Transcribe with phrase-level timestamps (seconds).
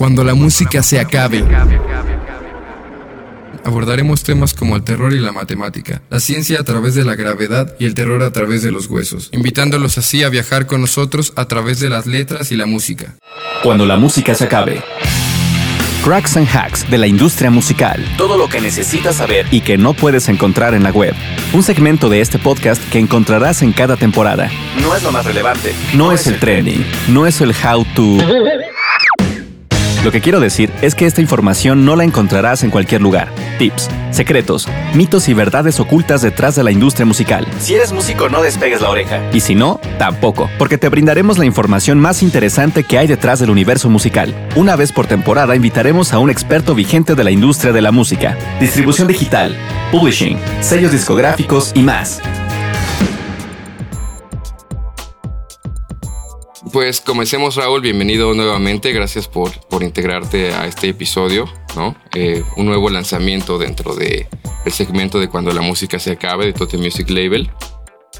[0.00, 1.44] Cuando la música se acabe.
[3.66, 7.74] Abordaremos temas como el terror y la matemática, la ciencia a través de la gravedad
[7.78, 11.44] y el terror a través de los huesos, invitándolos así a viajar con nosotros a
[11.44, 13.16] través de las letras y la música.
[13.62, 14.82] Cuando la música se acabe.
[16.02, 18.02] Cracks and hacks de la industria musical.
[18.16, 21.14] Todo lo que necesitas saber y que no puedes encontrar en la web.
[21.52, 24.50] Un segmento de este podcast que encontrarás en cada temporada.
[24.80, 25.74] No es lo más relevante.
[25.94, 26.86] No es el trending.
[27.08, 28.16] No es el how to.
[30.02, 33.28] Lo que quiero decir es que esta información no la encontrarás en cualquier lugar.
[33.58, 37.46] Tips, secretos, mitos y verdades ocultas detrás de la industria musical.
[37.58, 39.20] Si eres músico, no despegues la oreja.
[39.30, 43.50] Y si no, tampoco, porque te brindaremos la información más interesante que hay detrás del
[43.50, 44.34] universo musical.
[44.56, 48.38] Una vez por temporada invitaremos a un experto vigente de la industria de la música,
[48.58, 49.54] distribución digital,
[49.92, 52.22] publishing, sellos discográficos y más.
[56.72, 61.96] Pues comencemos Raúl, bienvenido nuevamente, gracias por, por integrarte a este episodio, ¿no?
[62.14, 64.28] Eh, un nuevo lanzamiento dentro de
[64.64, 67.50] el segmento de cuando la música se acabe de Tote Music Label.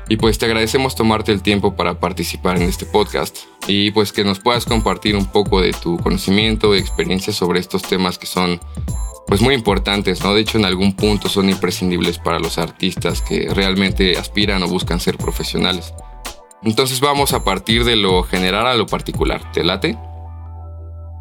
[0.08, 3.36] Y pues te agradecemos tomarte el tiempo para participar en este podcast
[3.68, 7.82] y pues que nos puedas compartir un poco de tu conocimiento y experiencia sobre estos
[7.82, 8.58] temas que son
[9.28, 10.34] pues muy importantes, ¿no?
[10.34, 14.98] De hecho en algún punto son imprescindibles para los artistas que realmente aspiran o buscan
[14.98, 15.92] ser profesionales.
[16.62, 19.50] Entonces vamos a partir de lo general a lo particular.
[19.52, 19.96] ¿Te late?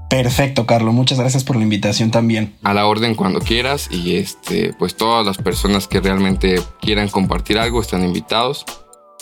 [0.09, 0.93] Perfecto, Carlos.
[0.93, 2.55] Muchas gracias por la invitación también.
[2.63, 7.59] A la orden cuando quieras y este, pues todas las personas que realmente quieran compartir
[7.59, 8.65] algo están invitados,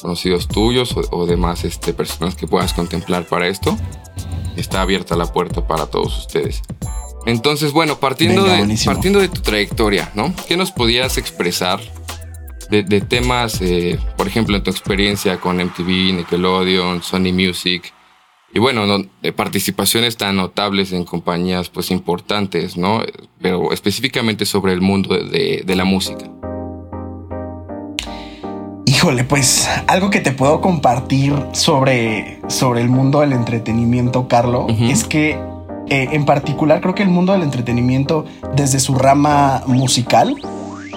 [0.02, 3.78] conocidos tuyos o, demás este, personas que puedas contemplar para esto.
[4.56, 6.62] Está abierta la puerta para todos ustedes.
[7.26, 10.34] Entonces, bueno, partiendo, de, partiendo de tu trayectoria, ¿no?
[10.48, 11.82] ¿Qué nos podías expresar
[12.70, 17.94] de, temas, eh, por ejemplo, en tu experiencia con MTV, Nickelodeon, Sony Music,
[18.54, 18.84] y bueno,
[19.36, 23.02] participaciones tan notables en compañías pues importantes, ¿no?
[23.42, 26.26] Pero específicamente sobre el mundo de, la música.
[28.86, 35.04] Híjole, pues algo que te puedo compartir sobre, sobre el mundo del entretenimiento, Carlos, es
[35.04, 35.32] que
[35.90, 40.36] eh, en particular creo que el mundo del entretenimiento desde su rama musical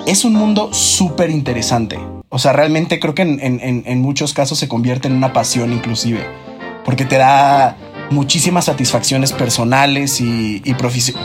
[0.06, 1.98] es un mundo súper interesante.
[2.28, 6.24] O sea, realmente creo que en, muchos casos se convierte en una pasión inclusive,
[6.84, 7.76] porque te da
[8.10, 10.62] muchísimas satisfacciones personales y,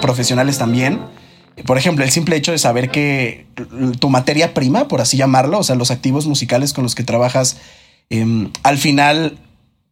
[0.02, 1.00] profesionales también.
[1.66, 3.48] Por ejemplo, el simple hecho de saber que
[4.00, 7.58] tu materia prima, por así llamarlo, o sea, los activos musicales con los que trabajas,
[8.10, 9.38] em, al final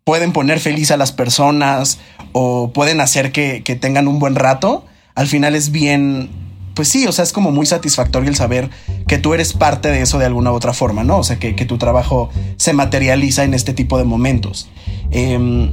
[0.03, 1.99] pueden poner feliz a las personas
[2.33, 4.85] o pueden hacer que, que tengan un buen rato,
[5.15, 6.29] al final es bien,
[6.73, 8.69] pues sí, o sea, es como muy satisfactorio el saber
[9.07, 11.17] que tú eres parte de eso de alguna u otra forma, ¿no?
[11.17, 14.67] O sea, que, tu trabajo se materializa en este tipo de momentos.
[15.11, 15.71] Em,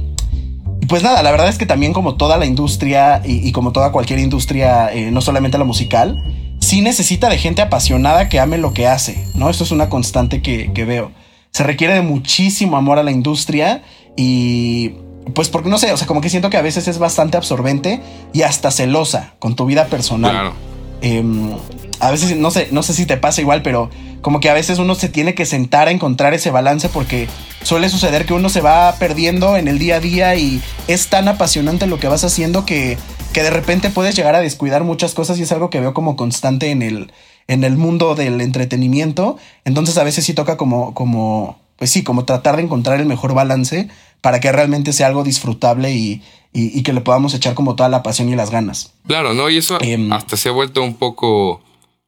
[0.87, 4.19] pues nada, la verdad es que también como toda la industria y, como toda cualquier
[4.19, 6.23] industria, eh, no solamente la musical,
[6.59, 9.49] sí necesita de gente apasionada que ame lo que hace, ¿no?
[9.49, 11.11] Esto es una constante que, que veo.
[11.51, 13.83] Se requiere de muchísimo amor a la industria
[14.15, 14.93] y
[15.33, 18.01] pues porque no sé, o sea, como que siento que a veces es bastante absorbente
[18.33, 20.31] y hasta celosa con tu vida personal.
[20.31, 20.53] Claro.
[21.01, 21.51] Em,
[21.99, 23.89] a veces no sé, no sé si te pasa igual, pero
[24.21, 27.27] como que a veces uno se tiene que sentar a encontrar ese balance porque
[27.63, 31.27] suele suceder que uno se va perdiendo en el día a día y es tan
[31.27, 32.97] apasionante lo que vas haciendo que,
[33.33, 36.15] que de repente puedes llegar a descuidar muchas cosas y es algo que veo como
[36.15, 37.11] constante en el,
[37.47, 39.37] en el mundo del entretenimiento.
[39.65, 43.33] Entonces a veces sí toca como, como, pues sí, como tratar de encontrar el mejor
[43.33, 43.89] balance
[44.21, 46.21] para que realmente sea algo disfrutable y,
[46.53, 48.93] y, que le podamos echar como toda la pasión y las ganas.
[49.07, 49.49] Claro, ¿no?
[49.49, 51.61] Y eso em, hasta se ha vuelto un poco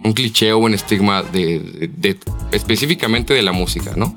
[0.04, 2.18] un cliché o un estigma de,
[2.52, 4.14] específicamente de la música, ¿no?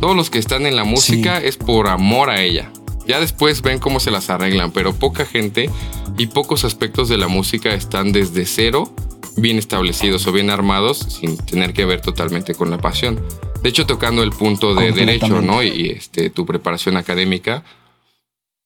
[0.00, 2.72] Todos los que están en la música es por amor a ella.
[3.06, 5.70] Ya después ven cómo se las arreglan, pero poca gente
[6.18, 8.92] y pocos aspectos de la música están desde cero
[9.36, 13.20] bien establecidos o bien armados sin tener que ver totalmente con la pasión.
[13.62, 15.62] De hecho, tocando el punto de derecho, ¿no?
[15.62, 17.62] Y este, tu preparación académica,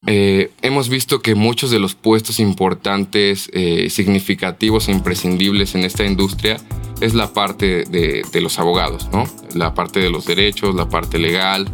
[0.07, 6.05] eh, hemos visto que muchos de los puestos importantes, eh, significativos e imprescindibles en esta
[6.05, 6.59] industria
[7.01, 9.25] es la parte de, los abogados, ¿no?
[9.55, 11.69] La parte de los derechos, la parte legal.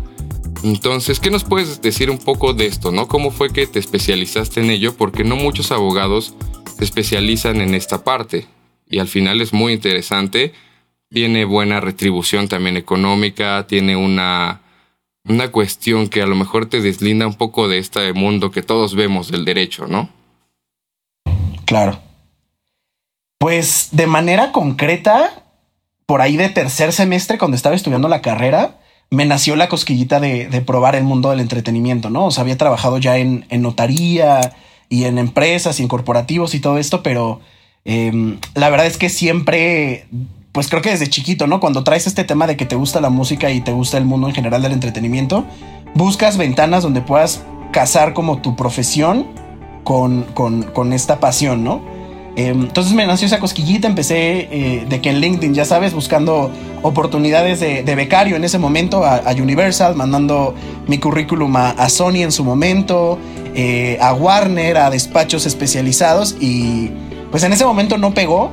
[0.63, 3.09] Entonces, ¿qué nos puedes decir un poco de esto, no?
[3.09, 4.95] ¿Cómo fue que te especializaste en ello?
[4.97, 6.35] Porque no muchos abogados
[6.79, 8.47] se especializan en esta parte
[8.89, 10.53] y al final es muy interesante.
[11.09, 14.61] Tiene buena retribución también económica, tiene una
[15.31, 18.95] una cuestión que a lo mejor te deslinda un poco de este mundo que todos
[18.95, 20.09] vemos del derecho, ¿no?
[21.65, 22.01] Claro.
[23.39, 25.45] Pues de manera concreta,
[26.05, 28.81] por ahí de tercer semestre, cuando estaba estudiando la carrera,
[29.11, 32.27] me nació la cosquillita de, probar el mundo del entretenimiento, ¿no?
[32.27, 34.55] O sea, había trabajado ya en, notaría
[34.89, 37.41] y en empresas y en corporativos y todo esto, pero
[37.85, 40.07] em, la verdad es que siempre,
[40.53, 41.61] pues creo que desde chiquito, ¿no?
[41.61, 44.29] Cuando traes este tema de que te gusta la música y te gusta el mundo
[44.29, 45.45] en general del entretenimiento,
[45.95, 47.43] buscas ventanas donde puedas
[47.73, 49.27] casar como tu profesión
[49.85, 51.81] con, con esta pasión, ¿no?
[52.37, 56.51] Em, entonces me nació esa cosquillita, empecé eh, de que en LinkedIn, ya sabes, buscando
[56.83, 60.55] oportunidades de, becario en ese momento a, Universal, mandando
[60.87, 63.19] mi currículum a, Sony en su momento,
[63.55, 66.91] eh, a Warner, a despachos especializados y
[67.31, 68.51] pues en ese momento no pegó,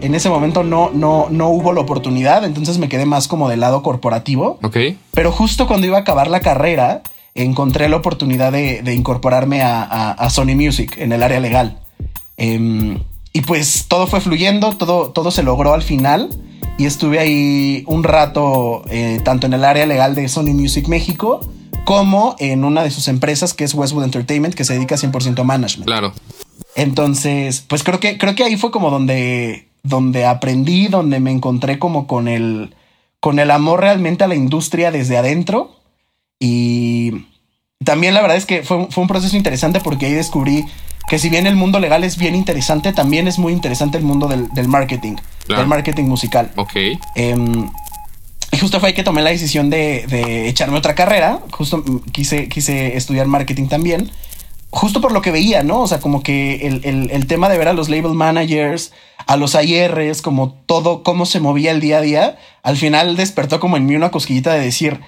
[0.00, 3.60] en ese momento no, no, no hubo la oportunidad, entonces me quedé más como del
[3.60, 4.58] lado corporativo.
[4.62, 4.76] Ok.
[5.12, 7.02] Pero justo cuando iba a acabar la carrera,
[7.34, 11.80] encontré la oportunidad de, incorporarme a, Sony Music en el área legal.
[12.36, 13.00] Em,
[13.32, 16.30] y pues todo fue fluyendo, todo, todo se logró al final.
[16.78, 21.40] Y estuve ahí un rato, eh, tanto en el área legal de Sony Music México,
[21.84, 25.44] como en una de sus empresas que es Westwood Entertainment, que se dedica 100% a
[25.44, 25.86] management.
[25.86, 26.12] Claro.
[26.76, 31.78] Entonces, pues creo que, creo que ahí fue como donde, donde aprendí, donde me encontré
[31.78, 32.74] como con el,
[33.20, 35.76] con el amor realmente a la industria desde adentro.
[36.40, 37.26] Y
[37.84, 40.64] también la verdad es que fue, fue un proceso interesante porque ahí descubrí
[41.08, 44.28] que si bien el mundo legal es bien interesante, también es muy interesante el mundo
[44.28, 45.16] del, marketing,
[45.48, 46.52] del marketing musical.
[46.56, 46.72] Ok.
[47.14, 47.70] Em,
[48.52, 51.40] y justo fue ahí que tomé la decisión de, echarme otra carrera.
[51.50, 51.82] Justo
[52.12, 54.10] quise, quise estudiar marketing también.
[54.70, 55.80] Justo por lo que veía, ¿no?
[55.80, 58.92] O sea, como que el, tema de ver a los label managers,
[59.26, 63.60] a los IRs, como todo, cómo se movía el día a día, al final despertó
[63.60, 65.00] como en mí una cosquillita de decir,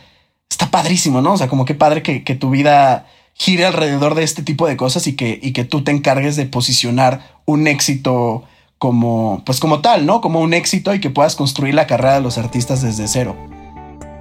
[0.48, 1.34] está padrísimo, ¿no?
[1.34, 4.78] O sea, como qué padre que, que tu vida gire alrededor de este tipo de
[4.78, 8.44] cosas y que, y que tú te encargues de posicionar un éxito
[8.78, 10.22] como, pues como tal, ¿no?
[10.22, 13.36] Como un éxito y que puedas construir la carrera de los artistas desde cero.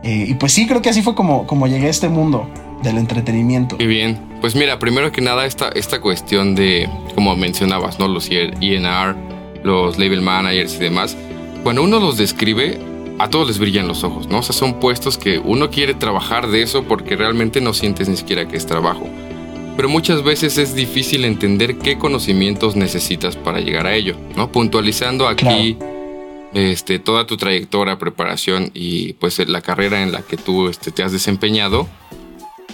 [0.04, 2.46] Eh, y pues sí, creo que así fue como, como llegué a este mundo
[2.84, 3.76] del entretenimiento.
[3.78, 4.20] Muy bien.
[4.42, 8.08] Pues mira, primero que nada, esta, esta cuestión de, como mencionabas, ¿no?
[8.08, 9.16] Los ENR,
[9.64, 11.18] los label managers y demás.
[11.64, 12.80] Cuando uno los describe,
[13.20, 14.40] a todos les brillan los ojos, ¿no?
[14.40, 18.16] O sea, son puestos que uno quiere trabajar de eso porque realmente no sientes ni
[18.16, 19.08] siquiera que es trabajo.
[19.76, 24.52] Pero muchas veces es difícil entender qué conocimientos necesitas para llegar a ello, ¿no?
[24.52, 25.78] Puntualizando aquí
[26.54, 31.04] este, toda tu trayectoria, preparación y pues la carrera en la que tú este, te
[31.04, 31.88] has desempeñado.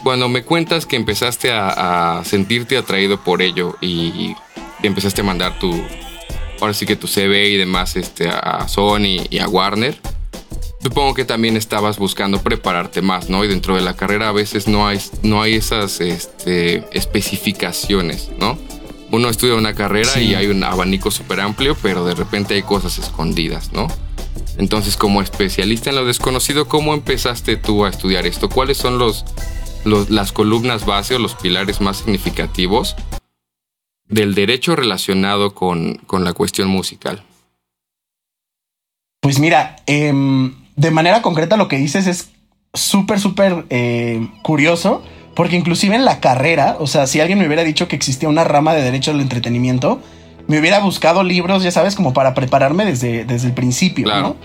[0.03, 4.36] Cuando me cuentas que empezaste a, sentirte atraído por ello y,
[4.83, 5.83] empezaste a mandar tu,
[6.62, 10.00] ahora sí que tu CV y demás este, a Sony y a Warner,
[10.86, 13.44] Supongo que también estabas buscando prepararte más, ¿no?
[13.44, 18.56] Y dentro de la carrera a veces no hay, no hay esas este, especificaciones, ¿no?
[19.09, 23.00] Uno estudia una carrera y hay un abanico súper amplio, pero de repente hay cosas
[23.00, 23.88] escondidas, ¿no?
[24.59, 28.47] Entonces, como especialista en lo desconocido, ¿cómo empezaste tú a estudiar esto?
[28.47, 29.25] ¿Cuáles son los,
[29.86, 32.96] las columnas base o los pilares más significativos
[34.08, 37.24] del derecho relacionado con, con la cuestión musical?
[39.22, 40.14] Pues mira, eh,
[40.76, 42.30] de manera concreta lo que dices es
[42.74, 45.04] súper, súper eh, curioso,
[45.36, 48.44] porque inclusive en la carrera, o sea, si alguien me hubiera dicho que existía una
[48.44, 50.02] rama de derecho al entretenimiento,
[50.48, 54.36] me hubiera buscado libros, ya sabes, como para prepararme desde, desde el principio, ¿no?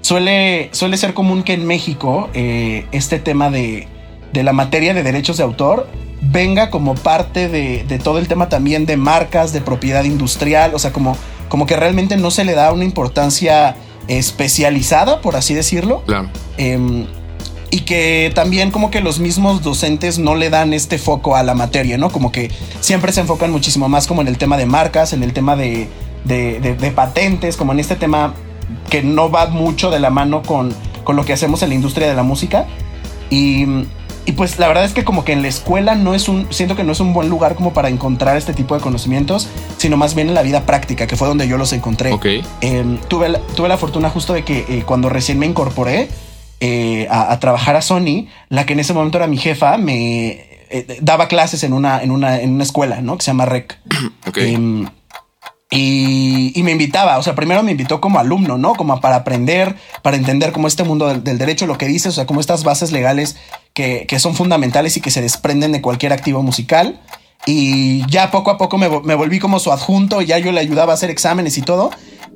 [0.00, 3.88] Suele, suele ser común que en México eh, este tema de,
[4.32, 5.88] de, la materia de derechos de autor
[6.20, 10.78] venga como parte de, de, todo el tema también de marcas, de propiedad industrial, o
[10.78, 11.16] sea, como,
[11.48, 13.76] como que realmente no se le da una importancia
[14.08, 16.02] especializada, por así decirlo.
[16.06, 16.28] Claro.
[16.56, 17.06] Em,
[17.70, 21.54] y que también como que los mismos docentes no le dan este foco a la
[21.54, 22.10] materia, ¿no?
[22.10, 25.34] Como que siempre se enfocan muchísimo más como en el tema de marcas, en el
[25.34, 25.88] tema de,
[26.24, 28.34] de, patentes, como en este tema
[28.88, 32.08] que no va mucho de la mano con, con lo que hacemos en la industria
[32.08, 32.66] de la música.
[33.28, 33.66] Y
[34.28, 36.76] y pues la verdad es que como que en la escuela no es un, siento
[36.76, 40.14] que no es un buen lugar como para encontrar este tipo de conocimientos, sino más
[40.14, 42.10] bien en la vida práctica, que fue donde yo los encontré.
[42.60, 46.10] Em, tuve, la, tuve la fortuna justo de que eh, cuando recién me incorporé
[46.60, 50.28] eh, a, trabajar a Sony, la que en ese momento era mi jefa, me
[50.68, 53.16] eh, daba clases en una, en, una, en una escuela, ¿no?
[53.16, 53.78] Que se llama REC.
[54.36, 54.84] Em,
[55.70, 58.74] y, me invitaba, o sea, primero me invitó como alumno, ¿no?
[58.74, 62.24] Como para aprender, para entender cómo este mundo del, derecho, lo que dice, o sea,
[62.24, 63.36] como estas bases legales
[64.06, 67.00] que, son fundamentales y que se desprenden de cualquier activo musical.
[67.46, 70.94] Y ya poco a poco me, volví como su adjunto, ya yo le ayudaba a
[70.94, 71.90] hacer exámenes y todo.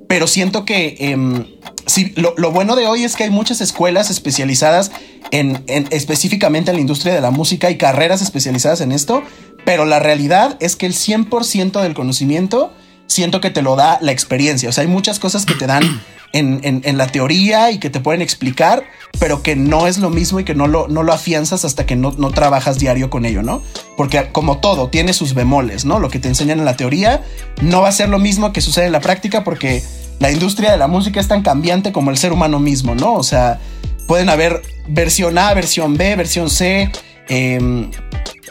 [0.08, 1.46] Pero siento que em,
[1.86, 4.92] sí, lo, bueno de hoy es que hay muchas escuelas especializadas
[5.30, 9.22] en, en, específicamente en la industria de la música y carreras especializadas en esto.
[9.64, 12.72] Pero la realidad es que el 100% del conocimiento
[13.12, 14.68] siento que te lo da la experiencia.
[14.68, 16.02] O sea, hay muchas cosas que te dan
[16.32, 18.84] en, la teoría y que te pueden explicar,
[19.18, 21.96] pero que no es lo mismo y que no lo, no lo afianzas hasta que
[21.96, 23.62] no, no trabajas diario con ello, ¿no?
[23.96, 25.98] Porque como todo, tiene sus bemoles, ¿no?
[25.98, 27.22] Lo que te enseñan en la teoría
[27.60, 29.82] no va a ser lo mismo que sucede en la práctica porque
[30.18, 33.14] la industria de la música es tan cambiante como el ser humano mismo, ¿no?
[33.14, 33.60] O sea,
[34.06, 36.90] pueden haber versión A, versión B, versión C.
[37.28, 37.90] Em,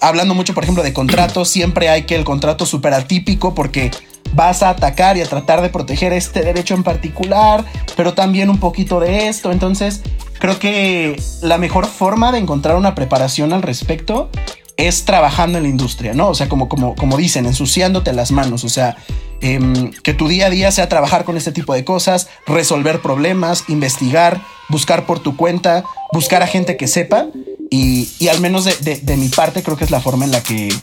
[0.01, 3.91] hablando mucho, por ejemplo, de contratos, siempre hay que el contrato súper atípico porque
[4.33, 8.59] vas a atacar y a tratar de proteger este derecho en particular, pero también un
[8.59, 9.51] poquito de esto.
[9.51, 10.01] Entonces,
[10.39, 14.29] creo que la mejor forma de encontrar una preparación al respecto
[14.77, 16.29] es trabajando en la industria, ¿no?
[16.29, 18.97] O sea, como, como, como dicen, ensuciándote las manos, o sea,
[19.41, 23.65] em, que tu día a día sea trabajar con este tipo de cosas, resolver problemas,
[23.67, 25.83] investigar, buscar por tu cuenta,
[26.13, 27.27] buscar a gente que sepa
[27.69, 30.73] y, al menos de, mi parte creo que es la forma en la que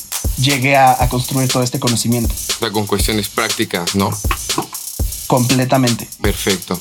[0.40, 2.32] llegué a, construir todo este conocimiento.
[2.34, 4.10] O sea, con cuestiones prácticas, ¿no?
[5.26, 6.08] Completamente.
[6.20, 6.80] Perfecto.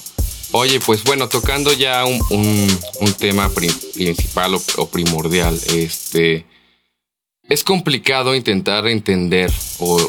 [0.52, 2.78] Oye, pues bueno, tocando ya un,
[3.18, 6.46] tema principal o, primordial, este,
[7.44, 10.00] es complicado intentar entender o,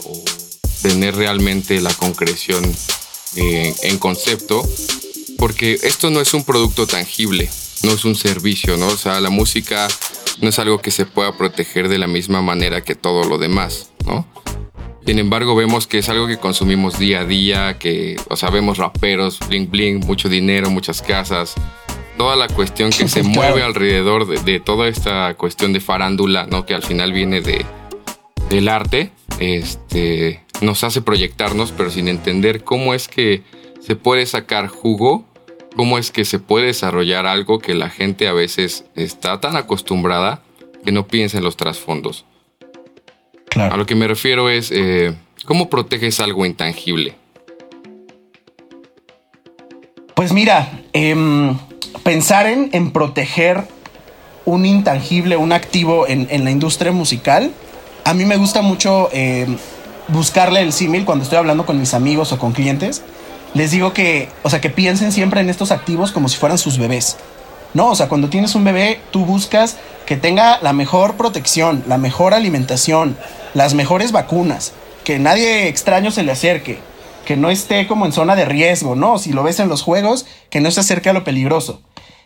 [0.82, 2.64] tener realmente la concreción
[3.34, 4.62] eh, en concepto,
[5.36, 7.50] porque esto no es un producto tangible,
[7.84, 8.86] no es un servicio, ¿no?
[8.86, 9.88] O sea, la música
[10.40, 13.92] no es algo que se pueda proteger de la misma manera que todo lo demás,
[14.06, 14.26] ¿no?
[15.06, 18.76] Sin embargo, vemos que es algo que consumimos día a día, que, o sea, vemos
[18.76, 21.54] raperos, bling bling, mucho dinero, muchas casas,
[22.18, 26.66] toda la cuestión que se mueve alrededor de, toda esta cuestión de farándula, ¿no?
[26.66, 27.64] Que al final viene de,
[28.50, 33.44] del arte, este, nos hace proyectarnos, pero sin entender cómo es que
[33.80, 35.24] se puede sacar jugo
[35.78, 40.42] cómo es que se puede desarrollar algo que la gente a veces está tan acostumbrada
[40.84, 42.24] que no piensa en los trasfondos.
[43.54, 47.14] A lo que me refiero es, eh, ¿cómo proteges algo intangible?
[50.16, 51.56] Pues mira, em,
[52.02, 53.62] pensar en, proteger
[54.46, 57.52] un intangible, un activo en, la industria musical,
[58.04, 59.56] a mí me gusta mucho em,
[60.08, 63.04] buscarle el símil cuando estoy hablando con mis amigos o con clientes
[63.54, 66.78] les digo que, o sea, que piensen siempre en estos activos como si fueran sus
[66.78, 67.16] bebés.
[67.74, 69.76] No, o sea, cuando tienes un bebé, tú buscas
[70.06, 73.16] que tenga la mejor protección, la mejor alimentación,
[73.54, 74.72] las mejores vacunas,
[75.04, 76.78] que nadie extraño se le acerque,
[77.26, 79.18] que no esté como en zona de riesgo, ¿no?
[79.18, 81.82] Si lo ves en los juegos, que no se acerque a lo peligroso.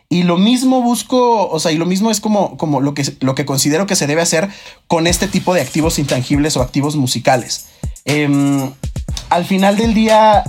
[0.09, 3.35] Y lo mismo busco, o sea, y lo mismo es como, como lo, que, lo
[3.35, 4.49] que considero que se debe hacer
[4.87, 7.67] con este tipo de activos intangibles o activos musicales.
[8.05, 8.71] Em,
[9.31, 10.45] al final del día,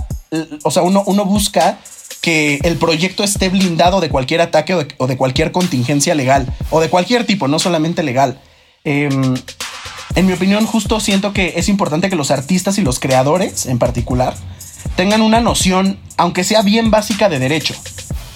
[0.62, 1.78] o sea, uno, uno busca
[2.24, 6.88] que el proyecto esté blindado de cualquier ataque o de, cualquier contingencia legal o de
[6.88, 8.40] cualquier tipo, no solamente legal.
[8.82, 9.34] Em,
[10.14, 13.78] en mi opinión, justo siento que es importante que los artistas y los creadores en
[13.78, 14.34] particular
[14.96, 17.74] tengan una noción, aunque sea bien básica, de derecho.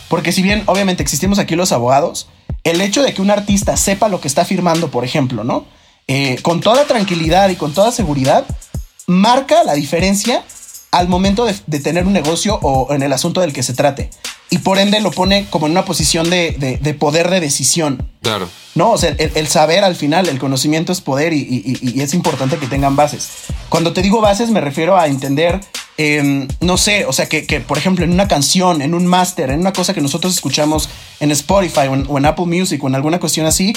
[0.09, 2.29] Porque si bien obviamente existimos aquí los abogados,
[2.65, 5.65] el hecho de que un artista sepa lo que está firmando, por ejemplo, ¿no?
[6.09, 8.45] Eh, con toda tranquilidad y con toda seguridad,
[9.07, 10.45] marca la diferencia
[10.91, 14.11] al momento de, tener un negocio o en el asunto del que se trate.
[14.51, 18.09] Y por ende lo pone como en una posición de, poder de decisión.
[18.23, 18.49] Claro.
[18.75, 22.67] No, o sea, el, saber al final, el conocimiento es poder y, es importante que
[22.67, 23.29] tengan bases.
[23.69, 25.61] Cuando te digo bases me refiero a entender,
[25.99, 29.61] em, no sé, o sea, que, por ejemplo en una canción, en un máster, en
[29.61, 30.89] una cosa que nosotros escuchamos
[31.21, 33.75] en Spotify o en Apple Music o en alguna cuestión así,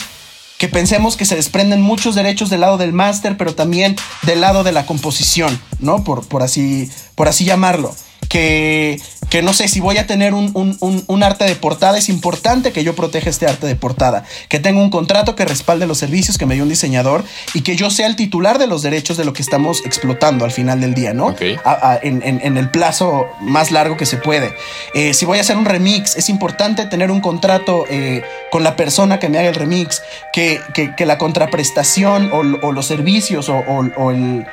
[0.62, 4.64] que pensemos que se desprenden muchos derechos del lado del máster, pero también del lado
[4.64, 6.04] de la composición, ¿no?
[6.04, 7.96] Por, por, así, por así llamarlo
[8.32, 8.98] que,
[9.30, 12.96] que no sé, si voy a tener un, arte de portada, es importante que yo
[12.96, 16.54] proteja este arte de portada, que tenga un contrato que respalde los servicios que me
[16.54, 19.42] dio un diseñador y que yo sea el titular de los derechos de lo que
[19.42, 21.36] estamos explotando al final del día, ¿no?
[21.40, 24.54] en, el plazo más largo que se puede.
[24.94, 28.78] Eh, si voy a hacer un remix, es importante tener un contrato eh, con la
[28.78, 30.62] persona que me haga el remix, que,
[31.00, 34.46] la contraprestación o, los servicios o el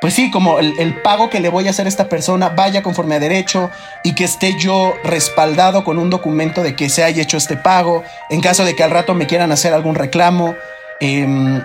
[0.00, 3.16] pues sí, como el, pago que le voy a hacer a esta persona vaya conforme
[3.16, 3.70] a derecho
[4.02, 8.02] y que esté yo respaldado con un documento de que se haya hecho este pago
[8.30, 10.54] en caso de que al rato me quieran hacer algún reclamo.
[11.00, 11.62] Em,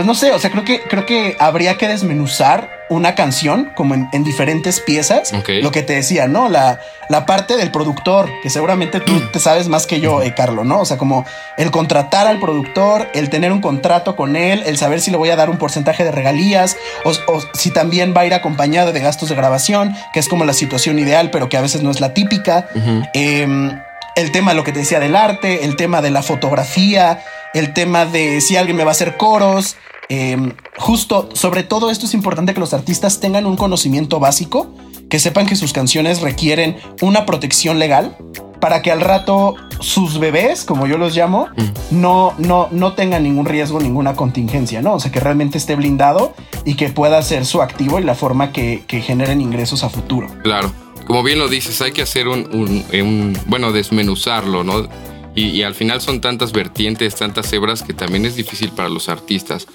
[0.00, 3.94] pues no sé, o sea, creo que, creo que habría que desmenuzar una canción como
[3.94, 5.30] en, diferentes piezas.
[5.60, 6.48] Lo que te decía, ¿no?
[6.48, 6.80] La,
[7.10, 10.80] la parte del productor, que seguramente tú te sabes más que yo, eh, Carlos, ¿no?
[10.80, 11.26] O sea, como
[11.58, 15.28] el contratar al productor, el tener un contrato con él, el saber si le voy
[15.28, 17.12] a dar un porcentaje de regalías o,
[17.52, 20.98] si también va a ir acompañado de gastos de grabación, que es como la situación
[20.98, 22.68] ideal, pero que a veces no es la típica.
[23.12, 23.78] Em,
[24.16, 27.22] el tema, lo que te decía del arte, el tema de la fotografía,
[27.54, 29.76] el tema de si alguien me va a hacer coros,
[30.10, 34.74] Em, justo sobre todo esto es importante que los artistas tengan un conocimiento básico,
[35.08, 38.16] que sepan que sus canciones requieren una protección legal
[38.60, 42.00] para que al rato sus bebés, como yo los llamo, mm.
[42.00, 44.94] no, no, no tengan ningún riesgo, ninguna contingencia, ¿no?
[44.94, 48.52] O sea, que realmente esté blindado y que pueda ser su activo y la forma
[48.52, 50.26] que, generen ingresos a futuro.
[50.42, 50.72] Claro,
[51.06, 54.88] como bien lo dices, hay que hacer un, bueno, desmenuzarlo, ¿no?
[55.34, 59.66] Y, al final son tantas vertientes, tantas hebras que también es difícil para los artistas.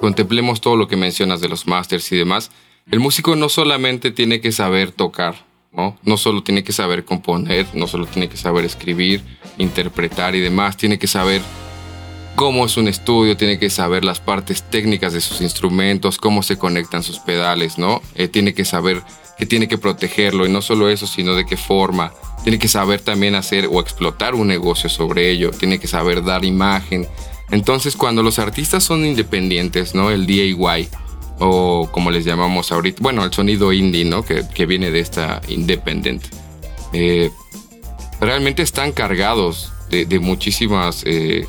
[0.00, 2.50] Contemplemos todo lo que mencionas de los masters y demás.
[2.90, 5.96] El músico no solamente tiene que saber tocar, ¿no?
[6.02, 9.22] No solo tiene que saber componer, no solo tiene que saber escribir,
[9.58, 11.40] interpretar y demás, tiene que saber
[12.34, 16.58] cómo es un estudio, tiene que saber las partes técnicas de sus instrumentos, cómo se
[16.58, 18.02] conectan sus pedales, ¿no?
[18.14, 19.02] Eh, tiene que saber
[19.38, 22.12] que tiene que protegerlo y no solo eso, sino de qué forma.
[22.42, 26.44] Tiene que saber también hacer o explotar un negocio sobre ello, tiene que saber dar
[26.44, 27.06] imagen.
[27.50, 30.10] Entonces, cuando los artistas son independientes, ¿no?
[30.10, 30.88] El DIY,
[31.38, 34.24] o como les llamamos ahorita, bueno, el sonido indie, ¿no?
[34.24, 36.22] Que, viene de esta independent.
[36.92, 37.30] Eh,
[38.20, 41.46] realmente están cargados de, muchísimas eh,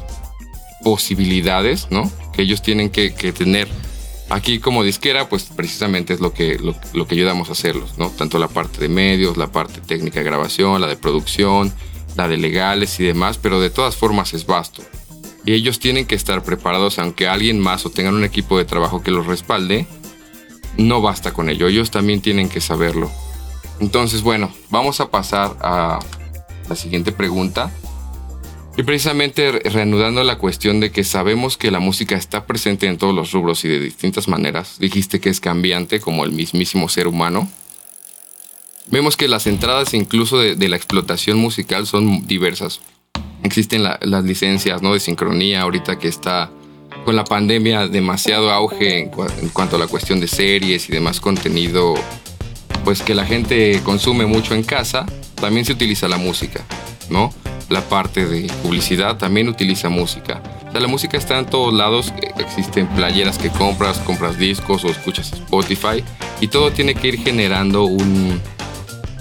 [0.84, 2.12] posibilidades, ¿no?
[2.34, 3.68] Que ellos tienen que, tener.
[4.30, 8.10] Aquí como disquera, pues precisamente es lo que, lo, que ayudamos a hacerlos, ¿no?
[8.10, 11.74] Tanto la parte de medios, la parte técnica de grabación, la de producción,
[12.18, 14.84] la de legales y demás, pero de todas formas es vasto.
[15.46, 19.02] Y ellos tienen que estar preparados, aunque alguien más o tengan un equipo de trabajo
[19.02, 19.88] que los respalde,
[20.78, 23.10] no basta con ello, ellos también tienen que saberlo.
[23.80, 26.00] Entonces, bueno, vamos a pasar a
[26.68, 27.72] la siguiente pregunta.
[28.78, 33.14] Y precisamente reanudando la cuestión de que sabemos que la música está presente en todos
[33.14, 34.78] los rubros y de distintas maneras.
[34.80, 37.50] Dijiste que es cambiante como el mismísimo ser humano.
[38.86, 42.80] Vemos que las entradas incluso de, la explotación musical son diversas
[43.44, 44.94] existen las licencias ¿no?
[44.94, 46.52] de sincronía ahorita que está
[47.06, 49.10] con la pandemia demasiado auge en,
[49.50, 51.94] cuanto a la cuestión de series y demás contenido
[52.84, 55.06] pues que la gente consume mucho en casa
[55.36, 56.66] también se utiliza la música
[57.10, 57.32] no
[57.70, 62.14] la parte de publicidad también utiliza música o sea, la música está en todos lados
[62.38, 66.04] existen playeras que compras compras discos o escuchas Spotify
[66.42, 68.40] y todo tiene que ir generando un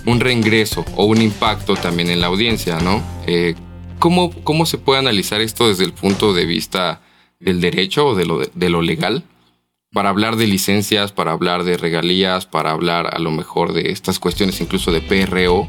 [0.06, 3.02] un reingreso o un impacto también en la audiencia, ¿no?
[3.26, 3.54] Eh,
[3.98, 7.00] ¿Cómo, ¿Cómo se puede analizar esto desde el punto de vista
[7.40, 9.24] del derecho o de lo, de, lo legal?
[9.92, 14.18] Para hablar de licencias, para hablar de regalías, para hablar a lo mejor de estas
[14.18, 15.68] cuestiones incluso de PRO.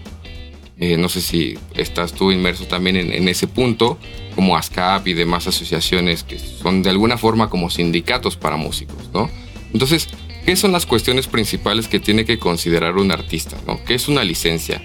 [0.80, 3.98] Eh, no sé si estás tú inmerso también en, en, ese punto,
[4.36, 9.30] como ASCAP y demás asociaciones que son de alguna forma como sindicatos para músicos, ¿no?
[9.74, 10.08] Entonces,
[10.46, 13.58] ¿qué son las cuestiones principales que tiene que considerar un artista?
[13.66, 13.84] ¿no?
[13.84, 14.82] ¿Qué es una licencia?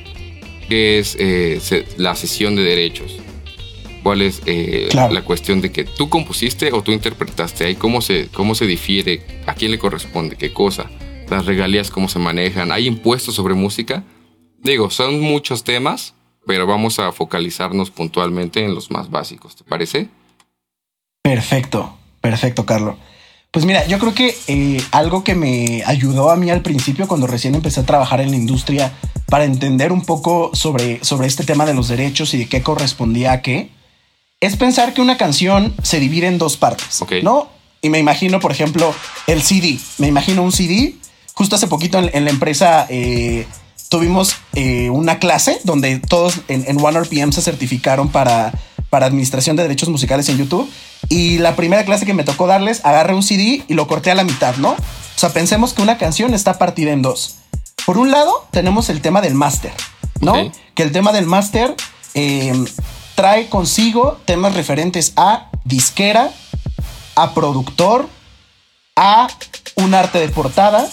[0.69, 1.61] ¿Qué es eh,
[1.99, 3.19] la cesión de derechos?
[4.03, 8.29] cuál es eh, la cuestión de que tú compusiste o tú interpretaste ahí, cómo se,
[8.33, 10.91] cómo se difiere, a quién le corresponde, qué cosa,
[11.31, 14.05] las regalías, cómo se manejan, hay impuestos sobre música.
[14.63, 16.15] Digo, son muchos temas,
[16.47, 20.09] pero vamos a focalizarnos puntualmente en los más básicos, ¿te parece?
[21.23, 22.97] Perfecto, perfecto, Carlos.
[23.51, 27.27] Pues mira, yo creo que eh, algo que me ayudó a mí al principio cuando
[27.27, 28.93] recién empecé a trabajar en la industria
[29.27, 33.33] para entender un poco sobre, sobre este tema de los derechos y de qué correspondía
[33.33, 33.71] a qué,
[34.41, 37.49] es pensar que una canción se divide en dos partes, ¿no?
[37.83, 38.95] Y me imagino, por ejemplo,
[39.27, 39.79] el CD.
[39.99, 40.95] Me imagino un CD.
[41.35, 43.47] Justo hace poquito en, la empresa eh,
[43.93, 48.51] tuvimos eh, una clase donde todos en, en OneRPM se certificaron para,
[48.89, 50.67] para administración de derechos musicales en YouTube.
[51.11, 54.15] Y la primera clase que me tocó darles, agarré un CD y lo corté a
[54.15, 54.71] la mitad, ¿no?
[54.71, 54.77] O
[55.19, 57.37] sea, pensemos que una canción está partida en dos.
[57.85, 59.75] Por un lado, tenemos el tema del máster,
[60.23, 60.51] ¿no?
[60.75, 61.77] Que el tema del máster
[62.15, 62.65] eh,
[63.15, 66.31] trae consigo temas referentes a disquera,
[67.15, 68.09] a productor,
[68.97, 69.29] a
[69.75, 70.89] un arte de portada,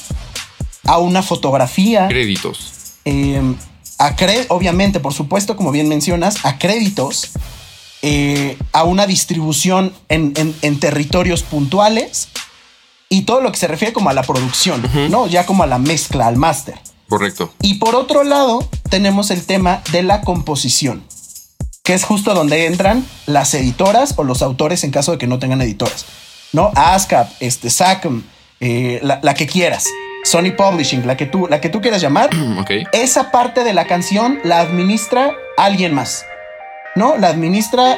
[0.83, 2.09] a una fotografía.
[2.09, 2.78] Créditos.
[3.05, 3.55] Em,
[3.97, 4.15] a
[4.49, 7.31] obviamente, por supuesto, como bien mencionas, a créditos,
[8.01, 12.29] eh, a una distribución en, territorios puntuales
[13.09, 15.27] y todo lo que se refiere como a la producción, ¿no?
[15.27, 16.79] Ya como a la mezcla, al máster.
[17.09, 17.53] Correcto.
[17.61, 21.03] Y por otro lado, tenemos el tema de la composición
[21.89, 25.39] que es justo donde entran las editoras o los autores en caso de que no
[25.39, 26.05] tengan editoras.
[26.53, 26.71] ¿No?
[26.75, 28.21] ASCAP, este, SACM,
[28.59, 29.85] eh, la, que quieras.
[30.23, 32.29] Sony Publishing, la que tú, la que tú quieras llamar.
[32.91, 36.25] Esa parte de la canción la administra alguien más.
[36.95, 37.17] ¿No?
[37.17, 37.97] La administra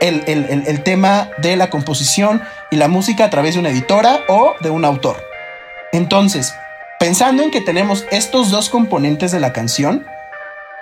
[0.00, 4.54] el, el, tema de la composición y la música a través de una editora o
[4.60, 5.22] de un autor.
[5.92, 6.54] Entonces,
[6.98, 10.06] pensando en que tenemos estos dos componentes de la canción,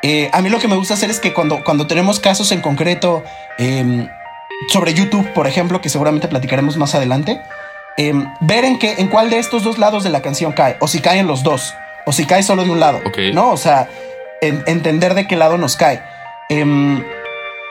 [0.03, 2.61] eh, a mí lo que me gusta hacer es que cuando, cuando tenemos casos en
[2.61, 3.25] concreto
[3.59, 4.09] em,
[4.69, 7.41] sobre YouTube, por ejemplo, que seguramente platicaremos más adelante,
[7.97, 10.89] em, ver en, qué, en cuál de estos dos lados de la canción cae, o
[10.89, 11.75] si caen los dos,
[12.07, 13.01] o si cae solo de un lado,
[13.33, 13.51] ¿no?
[13.51, 13.89] O sea,
[14.41, 16.03] entender de qué lado nos cae.
[16.49, 17.03] Em,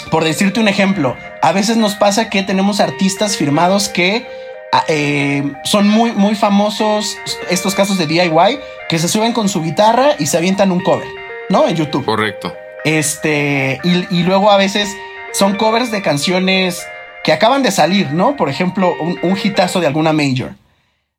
[0.10, 4.28] por decirte un ejemplo, a veces nos pasa que tenemos artistas firmados que
[4.72, 7.18] ah, eh, son muy, muy famosos,
[7.50, 8.60] estos casos de DIY,
[8.90, 11.08] que se suben con su guitarra y se avientan un cover,
[11.50, 11.68] ¿no?
[11.68, 12.06] En YouTube.
[12.06, 12.56] Correcto.
[12.84, 14.90] Este, y, luego a veces
[15.32, 16.86] son covers de canciones
[17.24, 18.36] que acaban de salir, ¿no?
[18.36, 20.56] Por ejemplo, un, un hitazo de alguna major.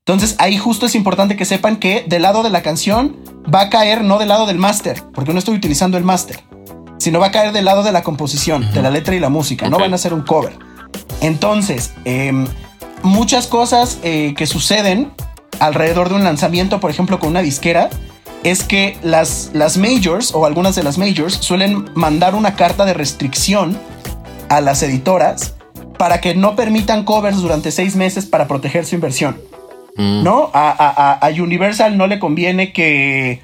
[0.06, 3.16] Entonces ahí justo es importante que sepan que del lado de la canción
[3.52, 6.40] va a caer no del lado del máster, porque no estoy utilizando el máster
[7.04, 9.68] sino va a caer del lado de la composición, de la letra y la música,
[9.68, 10.56] no van a ser un cover.
[11.20, 12.46] Entonces, em,
[13.02, 15.12] muchas cosas eh, que suceden
[15.60, 17.90] alrededor de un lanzamiento, por ejemplo, con una disquera,
[18.42, 22.94] es que las, las majors o algunas de las majors suelen mandar una carta de
[22.94, 23.78] restricción
[24.48, 25.56] a las editoras
[25.98, 29.40] para que no permitan covers durante seis meses para proteger su inversión.
[29.96, 30.24] Mm.
[30.24, 30.50] ¿No?
[30.52, 33.40] a Universal no le conviene que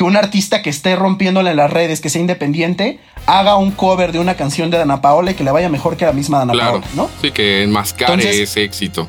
[0.00, 4.18] que un artista que esté rompiéndole las redes, que sea independiente, haga un cover de
[4.18, 6.86] una canción de Dana Paola y que le vaya mejor que la misma Dana Paola,
[6.94, 7.10] ¿no?
[7.20, 9.08] Sí, que enmascare ese éxito.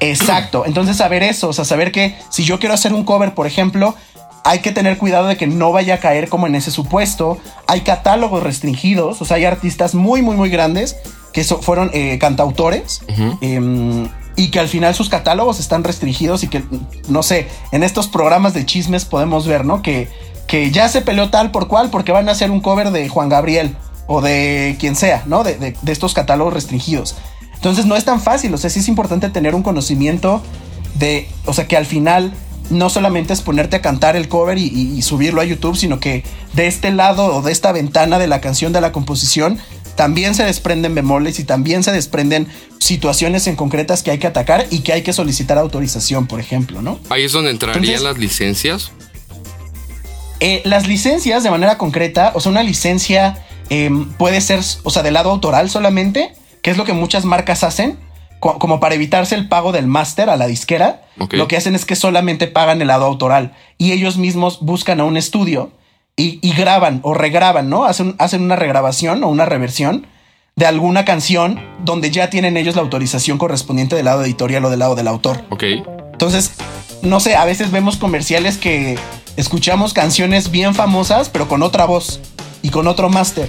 [0.00, 0.64] Exacto.
[0.66, 3.94] Entonces, saber eso, o sea, saber que si yo quiero hacer un cover, por ejemplo,
[4.44, 7.38] hay que tener cuidado de que no vaya a caer como en ese supuesto.
[7.66, 10.96] Hay catálogos restringidos, o sea, hay artistas muy, muy, muy grandes
[11.32, 13.02] que fueron eh, cantautores
[14.38, 16.62] y que al final sus catálogos están restringidos y que,
[17.08, 19.82] no sé, en estos programas de chismes podemos ver, ¿no?
[19.82, 20.08] Que,
[20.46, 23.28] que ya se peleó tal por cual porque van a hacer un cover de Juan
[23.28, 25.42] Gabriel o de quien sea, ¿no?
[25.42, 27.16] De, estos catálogos restringidos.
[27.54, 30.40] Entonces no es tan fácil, o sea, sí es importante tener un conocimiento
[30.94, 32.32] de, o sea, que al final
[32.70, 36.22] no solamente es ponerte a cantar el cover y, y subirlo a YouTube, sino que
[36.52, 39.58] de este lado o de esta ventana de la canción de la composición
[39.98, 42.46] también se desprenden bemoles y también se desprenden
[42.78, 46.80] situaciones en concretas que hay que atacar y que hay que solicitar autorización, por ejemplo,
[46.82, 47.00] ¿no?
[47.10, 48.92] Ahí es donde entrarían las licencias.
[50.38, 55.02] Eh, las licencias de manera concreta, o sea, una licencia em, puede ser, o sea,
[55.02, 56.32] del lado autoral solamente,
[56.62, 57.98] que es lo que muchas marcas hacen,
[58.38, 61.02] como para evitarse el pago del máster a la disquera.
[61.32, 65.04] Lo que hacen es que solamente pagan el lado autoral y ellos mismos buscan a
[65.04, 65.72] un estudio
[66.18, 67.84] y, graban o regraban, ¿no?
[67.84, 70.06] Hacen, hacen una regrabación o una reversión
[70.56, 74.80] de alguna canción donde ya tienen ellos la autorización correspondiente del lado editorial o del
[74.80, 75.44] lado del autor.
[75.50, 75.62] Ok.
[76.12, 76.54] Entonces,
[77.02, 78.98] no sé, a veces vemos comerciales que
[79.36, 82.20] escuchamos canciones bien famosas, pero con otra voz
[82.62, 83.48] y con otro máster.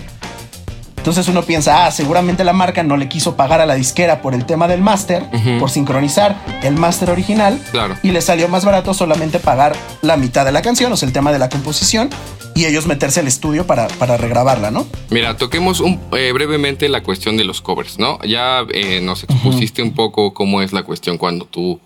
[0.97, 4.35] Entonces uno piensa, ah, seguramente la marca no le quiso pagar a la disquera por
[4.35, 5.25] el tema del máster,
[5.57, 7.59] por sincronizar el máster original.
[7.71, 7.95] Claro.
[8.03, 11.13] Y le salió más barato solamente pagar la mitad de la canción, o sea, el
[11.13, 12.09] tema de la composición,
[12.55, 14.87] y ellos meterse al estudio para, para regrabarla, ¿no?
[15.09, 18.19] Mira, toquemos un, eh, brevemente la cuestión de los covers, ¿no?
[18.23, 21.79] Ya eh, nos expusiste un poco cómo es la cuestión cuando tú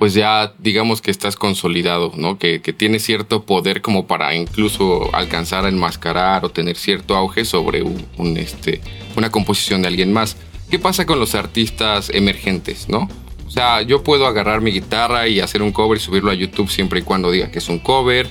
[0.00, 2.38] pues ya digamos que estás consolidado, ¿no?
[2.38, 7.44] Que, que tienes cierto poder como para incluso alcanzar a enmascarar o tener cierto auge
[7.44, 8.80] sobre un, este,
[9.16, 10.38] una composición de alguien más.
[10.70, 13.08] ¿Qué pasa con los artistas emergentes, no?
[13.46, 16.70] O sea, yo puedo agarrar mi guitarra y hacer un cover y subirlo a YouTube
[16.70, 18.26] siempre y cuando diga que es un cover.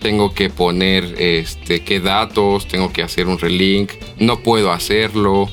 [0.00, 3.92] Tengo que poner este, qué datos, tengo que hacer un relink.
[4.18, 5.48] No puedo hacerlo.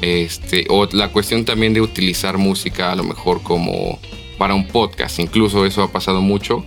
[0.00, 4.00] Este, o la cuestión también de utilizar música a lo mejor como
[4.36, 6.64] para un podcast, incluso eso ha pasado mucho.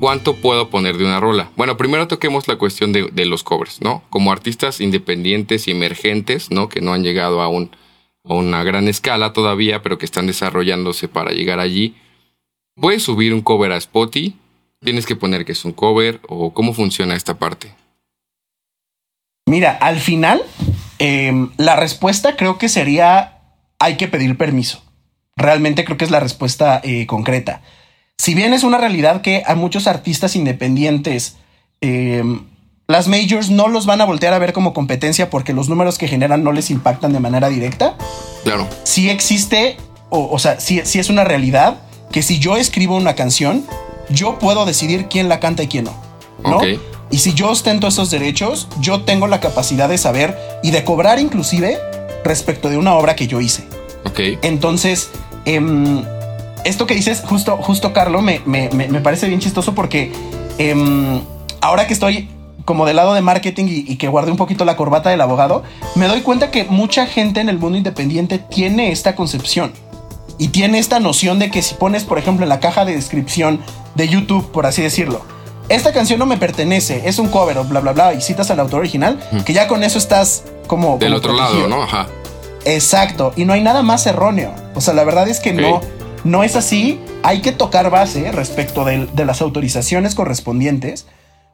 [0.00, 1.52] ¿Cuánto puedo poner de una rola?
[1.56, 4.02] Bueno, primero toquemos la cuestión de, los covers, ¿no?
[4.10, 6.68] Como artistas independientes y emergentes, ¿no?
[6.68, 11.30] Que no han llegado a, a una gran escala todavía, pero que están desarrollándose para
[11.30, 11.94] llegar allí.
[12.74, 14.36] ¿Puedes subir un cover a Spotify?
[14.84, 16.20] ¿Tienes que poner que es un cover?
[16.28, 17.74] ¿O cómo funciona esta parte?
[19.46, 20.42] Mira, al final,
[20.98, 23.38] em, la respuesta creo que sería
[23.78, 24.82] hay que pedir permiso.
[25.36, 27.62] Realmente creo que es la respuesta eh, concreta.
[28.18, 31.36] Si bien es una realidad que a muchos artistas independientes
[31.80, 32.46] em,
[32.86, 36.08] las majors no los van a voltear a ver como competencia porque los números que
[36.08, 37.96] generan no les impactan de manera directa.
[38.44, 38.68] Claro.
[38.84, 39.78] Sí existe,
[40.10, 41.78] o, sea, sí, es una realidad
[42.12, 43.64] que si yo escribo una canción,
[44.10, 45.94] yo puedo decidir quién la canta y quién no.
[46.42, 46.60] ¿no?
[47.10, 51.18] Y si yo ostento esos derechos, yo tengo la capacidad de saber y de cobrar
[51.18, 51.78] inclusive
[52.24, 53.64] respecto de una obra que yo hice.
[54.04, 54.20] Ok.
[54.42, 55.10] Entonces,
[55.44, 56.02] Em,
[56.64, 58.40] esto que dices, justo, justo Carlo, me,
[59.02, 60.12] parece bien chistoso porque
[60.58, 61.20] em,
[61.60, 62.28] ahora que estoy
[62.64, 65.62] como del lado de marketing y, que guardé un poquito la corbata del abogado,
[65.96, 69.74] me doy cuenta que mucha gente en el mundo independiente tiene esta concepción
[70.38, 73.60] y tiene esta noción de que si pones, por ejemplo, en la caja de descripción
[73.94, 75.22] de YouTube, por así decirlo,
[75.68, 78.60] esta canción no me pertenece, es un cover o bla, bla, bla, y citas al
[78.60, 80.98] autor original, que ya con eso estás como...
[80.98, 81.82] Del otro lado, ¿no?
[81.82, 82.08] Ajá.
[82.64, 84.54] Exacto, y no hay nada más erróneo.
[84.74, 85.80] O sea, la verdad es que no,
[86.24, 87.00] no es así.
[87.22, 91.06] Hay que tocar base respecto de, las autorizaciones correspondientes.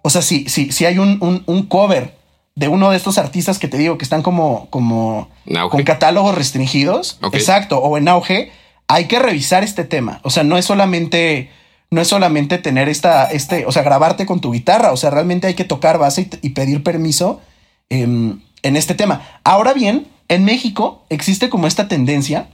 [0.03, 2.17] O sea, si, si, si hay un, un, cover
[2.55, 5.29] de uno de estos artistas que te digo que están como, como
[5.71, 8.53] con catálogos restringidos, exacto, o en auge,
[8.89, 10.21] hay que revisar este tema.
[10.23, 11.51] O sea, no es solamente,
[11.91, 14.93] no es solamente tener esta, este, o sea, grabarte con tu guitarra.
[14.93, 17.41] O sea, realmente hay que tocar base y, pedir permiso
[17.89, 19.23] en este tema.
[19.43, 22.49] Ahora bien, en México existe como esta tendencia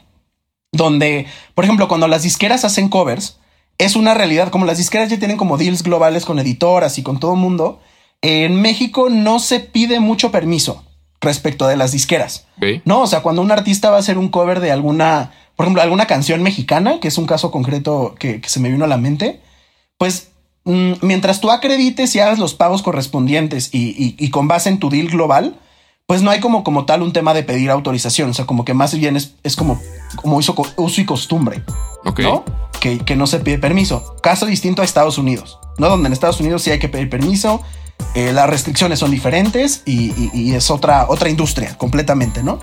[0.73, 3.39] donde, por ejemplo, cuando las disqueras hacen covers,
[3.79, 7.21] es una realidad, como las disqueras ya tienen como deals globales con editoras y con
[7.21, 7.81] todo el mundo,
[8.23, 10.85] en México no se pide mucho permiso
[11.21, 12.47] respecto de las disqueras.
[12.85, 15.83] No, o sea, cuando un artista va a hacer un cover de alguna, por ejemplo,
[15.83, 19.41] alguna canción mexicana, que es un caso concreto que, se me vino a la mente,
[19.99, 20.29] pues
[20.65, 25.09] mm, mientras tú acredites y hagas los pagos correspondientes y con base en tu deal
[25.09, 25.59] global,
[26.07, 28.31] pues no hay como, como tal un tema de pedir autorización.
[28.31, 29.81] O sea, como que más bien es, es como,
[30.17, 31.63] como uso, uso y costumbre.
[32.05, 32.45] ¿no?
[32.81, 34.15] Que, que, no se pide permiso.
[34.23, 35.89] Caso distinto a Estados Unidos, ¿no?
[35.89, 37.63] Donde en Estados Unidos sí hay que pedir permiso.
[38.15, 42.61] Eh, las restricciones son diferentes y, es otra, otra industria completamente, ¿no?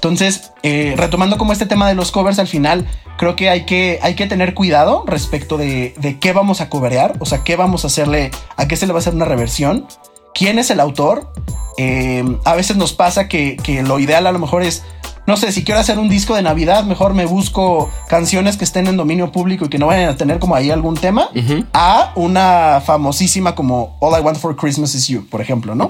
[0.00, 2.86] Entonces, eh, retomando como este tema de los covers, al final
[3.18, 7.16] creo que hay que, hay que tener cuidado respecto de, de qué vamos a coberear,
[7.18, 9.86] o sea, qué vamos a hacerle, a qué se le va a hacer una reversión
[10.34, 11.32] quién es el autor.
[11.78, 14.82] Eh, a veces nos pasa que, lo ideal a lo mejor es,
[15.26, 18.86] no sé, si quiero hacer un disco de Navidad, mejor me busco canciones que estén
[18.86, 21.30] en dominio público y que no vayan a tener como ahí algún tema,
[21.72, 25.84] a una famosísima como All I Want for Christmas is You, por ejemplo, ¿no?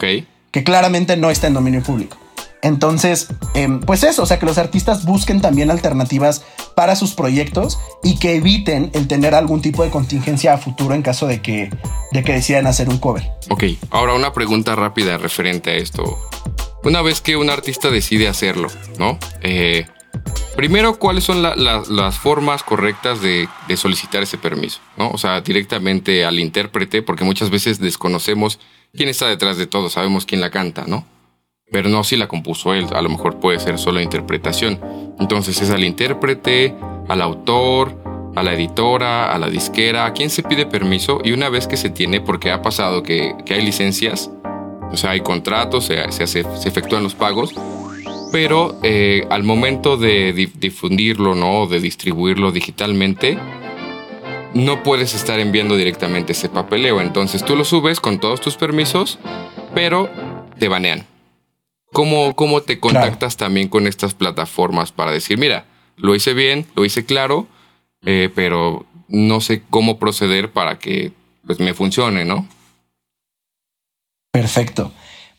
[0.51, 2.17] Que claramente no está en dominio público.
[2.63, 6.45] Entonces, em, pues eso, o sea, que los artistas busquen también alternativas
[6.75, 11.03] para sus proyectos y que eviten el tener algún tipo de contingencia a futuro en
[11.03, 11.71] caso de que,
[12.13, 13.31] de que decidan hacer un cover.
[13.49, 16.19] Ok, ahora una pregunta rápida referente a esto.
[16.83, 18.69] Una vez que un artista decide hacerlo,
[18.99, 19.19] ¿no?
[19.43, 19.87] Eh,
[20.57, 24.81] primero, ¿cuáles son las formas correctas de, de, solicitar ese permiso?
[24.97, 25.11] ¿no?
[25.11, 28.59] O sea, directamente al intérprete, porque muchas veces desconocemos
[28.95, 31.07] quién está detrás de todo, sabemos quién la canta, ¿no?
[31.71, 34.81] Pero no si la compuso él, a lo mejor puede ser solo interpretación.
[35.19, 36.75] Entonces es al intérprete,
[37.09, 37.97] al autor,
[38.35, 41.77] a la editora, a la disquera, a quien se pide permiso y una vez que
[41.77, 44.31] se tiene, porque ha pasado que, hay licencias,
[44.93, 46.01] o sea, hay contratos, se,
[46.69, 47.55] efectúan los pagos,
[48.33, 51.67] pero eh, al momento de difundirlo, ¿no?
[51.67, 53.39] De distribuirlo digitalmente,
[54.55, 57.01] no puedes estar enviando directamente ese papeleo.
[57.01, 59.19] Entonces tú lo subes con todos tus permisos,
[59.75, 60.09] pero
[60.59, 61.10] te banean.
[61.93, 65.65] ¿Cómo, cómo te contactas también con estas plataformas para decir, mira,
[65.97, 67.49] lo hice bien, lo hice claro,
[68.05, 71.13] eh, pero no sé cómo proceder para que
[71.47, 72.47] pues, me funcione, ¿no?
[74.33, 74.93] Perfecto.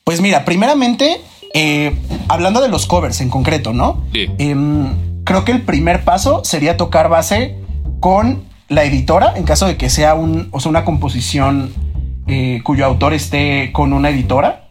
[0.03, 1.21] Pues mira, primeramente,
[1.53, 1.95] eh,
[2.27, 4.03] hablando de los covers en concreto, ¿no?
[4.13, 4.27] Sí.
[4.37, 7.55] Em, creo que el primer paso sería tocar base
[8.01, 11.73] con la editora en caso de que sea un, o sea, una composición
[12.31, 14.67] eh, cuyo autor esté con una editora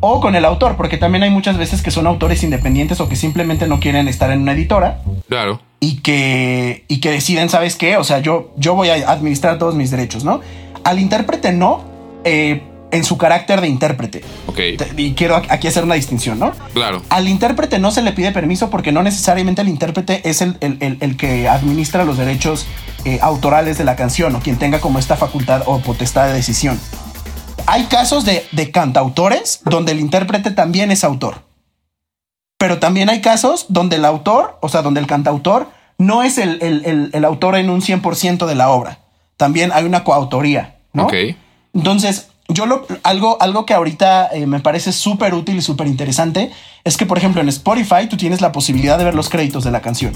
[0.00, 3.16] o con el autor, porque también hay muchas veces que son autores independientes o que
[3.16, 5.02] simplemente no quieren estar en una editora.
[5.28, 5.60] Claro.
[5.80, 7.96] Y que, y que deciden, ¿sabes qué?
[7.96, 10.40] O sea, yo, yo voy a administrar todos mis derechos, ¿no?
[10.84, 11.84] Al intérprete no,
[12.24, 14.22] eh, en su carácter de intérprete.
[14.46, 14.58] Ok.
[14.96, 16.52] Y quiero aquí hacer una distinción, ¿no?
[16.72, 17.02] Claro.
[17.08, 21.16] Al intérprete no se le pide permiso porque no necesariamente el intérprete es el, el,
[21.16, 22.66] que administra los derechos
[23.04, 26.78] eh, autorales de la canción o quien tenga como esta facultad o potestad de decisión
[27.70, 31.42] hay casos de, cantautores donde el intérprete también es autor.
[32.58, 37.24] Pero también hay casos donde el autor, o sea, donde el cantautor no es el,
[37.24, 38.98] autor en un 100% de la obra.
[39.36, 41.04] También hay una coautoría, ¿no?
[41.04, 41.14] Ok.
[41.72, 46.50] Entonces, yo lo, algo, algo que ahorita eh, me parece súper útil y súper interesante
[46.84, 49.70] es que, por ejemplo, en Spotify tú tienes la posibilidad de ver los créditos de
[49.70, 50.12] la canción.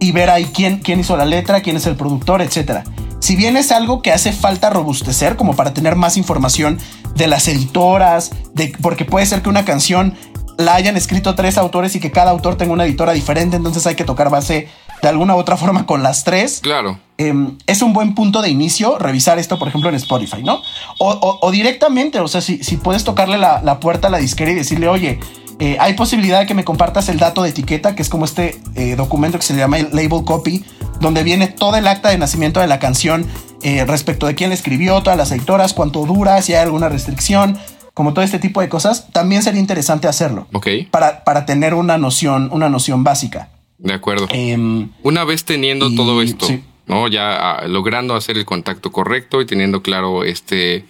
[0.00, 2.84] Y ver ahí quién, quién hizo la letra, quién es el productor, etcétera
[3.24, 6.78] si bien es algo que hace falta robustecer como para tener más información
[7.14, 10.14] de las editoras, de, porque puede ser que una canción
[10.58, 13.94] la hayan escrito tres autores y que cada autor tenga una editora diferente, entonces hay
[13.94, 14.68] que tocar base
[15.04, 16.60] de alguna u otra forma con las tres.
[16.62, 16.98] Claro.
[17.18, 20.62] Em, es un buen punto de inicio revisar esto, por ejemplo, en Spotify, ¿no?
[20.98, 24.54] O, directamente, o sea, si, si puedes tocarle la, la, puerta a la disquera y
[24.54, 25.20] decirle, oye,
[25.58, 28.58] eh, hay posibilidad de que me compartas el dato de etiqueta, que es como este
[28.76, 30.64] eh, documento que se llama label copy,
[31.00, 33.26] donde viene todo el acta de nacimiento de la canción
[33.62, 37.58] eh, respecto de quién la escribió, todas las editoras, cuánto dura, si hay alguna restricción,
[37.92, 40.46] como todo este tipo de cosas, también sería interesante hacerlo.
[40.54, 40.66] Ok.
[40.90, 43.50] Para, para tener una noción, una noción básica.
[43.84, 44.26] De acuerdo.
[44.30, 46.48] Em, una vez teniendo todo esto,
[46.86, 47.06] ¿no?
[47.06, 50.86] Ya ah, logrando hacer el contacto correcto y teniendo claro este,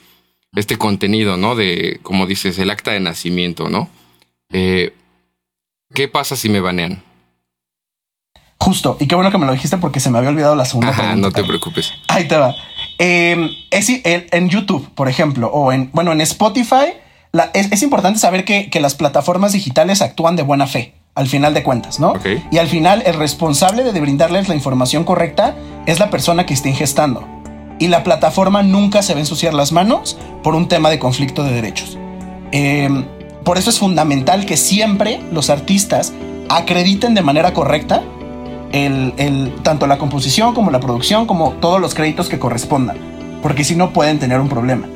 [0.54, 1.57] este contenido, ¿no?
[1.57, 3.90] De, como dices, el acta de nacimiento, ¿no?
[4.52, 4.94] Eh,
[5.92, 7.02] ¿qué pasa si me banean?
[8.59, 10.90] Justo, y qué bueno que me lo dijiste porque se me había olvidado la segunda.
[10.90, 11.92] Ajá, no te preocupes.
[12.09, 12.54] Ahí te va.
[12.98, 16.94] Em, es, en YouTube, por ejemplo, o en, bueno, en Spotify,
[17.54, 22.00] es, importante saber que, las plataformas digitales actúan de buena fe, al final de cuentas,
[22.00, 22.14] ¿no?
[22.50, 25.55] Y al final, el responsable de brindarles la información correcta
[25.87, 27.27] es la persona que está ingestando.
[27.79, 31.44] Y la plataforma nunca se va a ensuciar las manos por un tema de conflicto
[31.44, 31.98] de derechos.
[32.53, 33.05] Em,
[33.44, 36.12] por eso es fundamental que siempre los artistas
[36.48, 38.03] acrediten de manera correcta
[38.72, 42.96] el, tanto la composición como la producción, como todos los créditos que correspondan,
[43.42, 44.88] porque si no pueden tener un problema.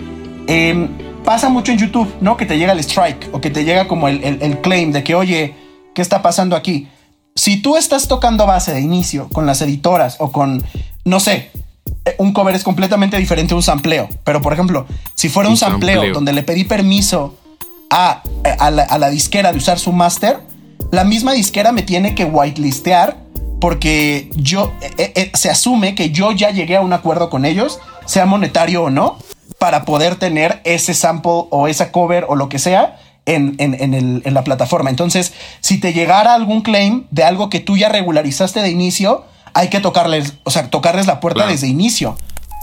[0.48, 0.88] Em,
[1.24, 2.37] pasa mucho en YouTube, ¿no?
[2.37, 5.14] Que te llega el strike o que te llega como el, el, claim de que,
[5.14, 5.54] oye,
[5.98, 6.87] ¿qué está pasando aquí?
[7.34, 10.64] Si tú estás tocando base de inicio con las editoras o con,
[11.04, 11.50] no sé,
[12.04, 14.08] eh, un cover es completamente diferente a un sampleo.
[14.22, 17.37] Pero, por ejemplo, si fuera un, sampleo, donde le pedí permiso
[17.90, 18.22] a,
[18.61, 20.38] a, la, a, la, disquera de usar su master,
[20.92, 23.16] la misma disquera me tiene que whitelistear
[23.61, 27.80] porque yo eh, eh, se asume que yo ya llegué a un acuerdo con ellos,
[28.06, 29.18] sea monetario o no,
[29.58, 34.44] para poder tener ese sample o esa cover o lo que sea en, en, la
[34.44, 34.90] plataforma.
[34.90, 39.68] Entonces, si te llegara algún claim de algo que tú ya regularizaste de inicio, hay
[39.68, 42.16] que tocarles, o sea, tocarles la puerta desde inicio,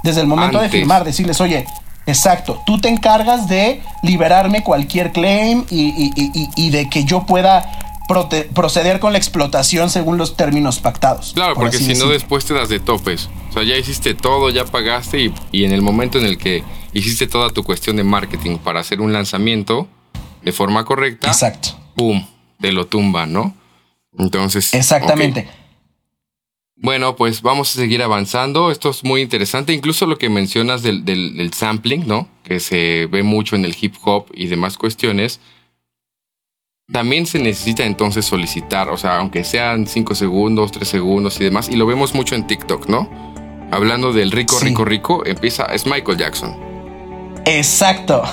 [0.04, 1.65] desde el momento de firmar, decirles, oye,
[2.06, 6.12] exacto, tú te encargas de liberarme cualquier claim y,
[6.56, 7.63] y de que yo pueda
[8.08, 11.34] proceder con la explotación según los términos pactados.
[11.34, 13.30] Claro, porque si no después te das de topes.
[13.49, 16.63] O sea, ya hiciste todo, ya pagaste y, y, en el momento en el que
[16.93, 19.88] hiciste toda tu cuestión de marketing para hacer un lanzamiento
[20.45, 22.25] de forma correcta, exacto, pum,
[22.62, 23.53] te lo tumba, ¿no?
[24.17, 25.47] Entonces, exactamente.
[26.77, 28.69] Bueno, pues vamos a seguir avanzando.
[28.69, 29.73] Esto es muy interesante.
[29.73, 32.27] Incluso lo que mencionas del, del, del sampling, ¿no?
[32.43, 35.39] Que se ve mucho en el hip hop y demás cuestiones
[36.91, 41.69] también se necesita entonces solicitar, o sea, aunque sean 5 segundos, 3 segundos y demás,
[41.69, 43.10] y lo vemos mucho en TikTok, ¿no?
[43.71, 46.75] Hablando del rico, rico, rico, empieza, es Michael Jackson.
[47.45, 48.23] Exacto.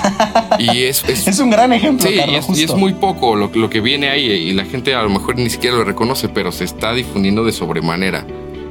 [0.59, 2.09] Y es, es, un gran ejemplo.
[2.09, 5.11] Sí, y, es, muy poco lo, lo, que viene ahí y la gente a lo
[5.11, 8.27] mejor ni siquiera lo reconoce, pero se está difundiendo de sobremanera.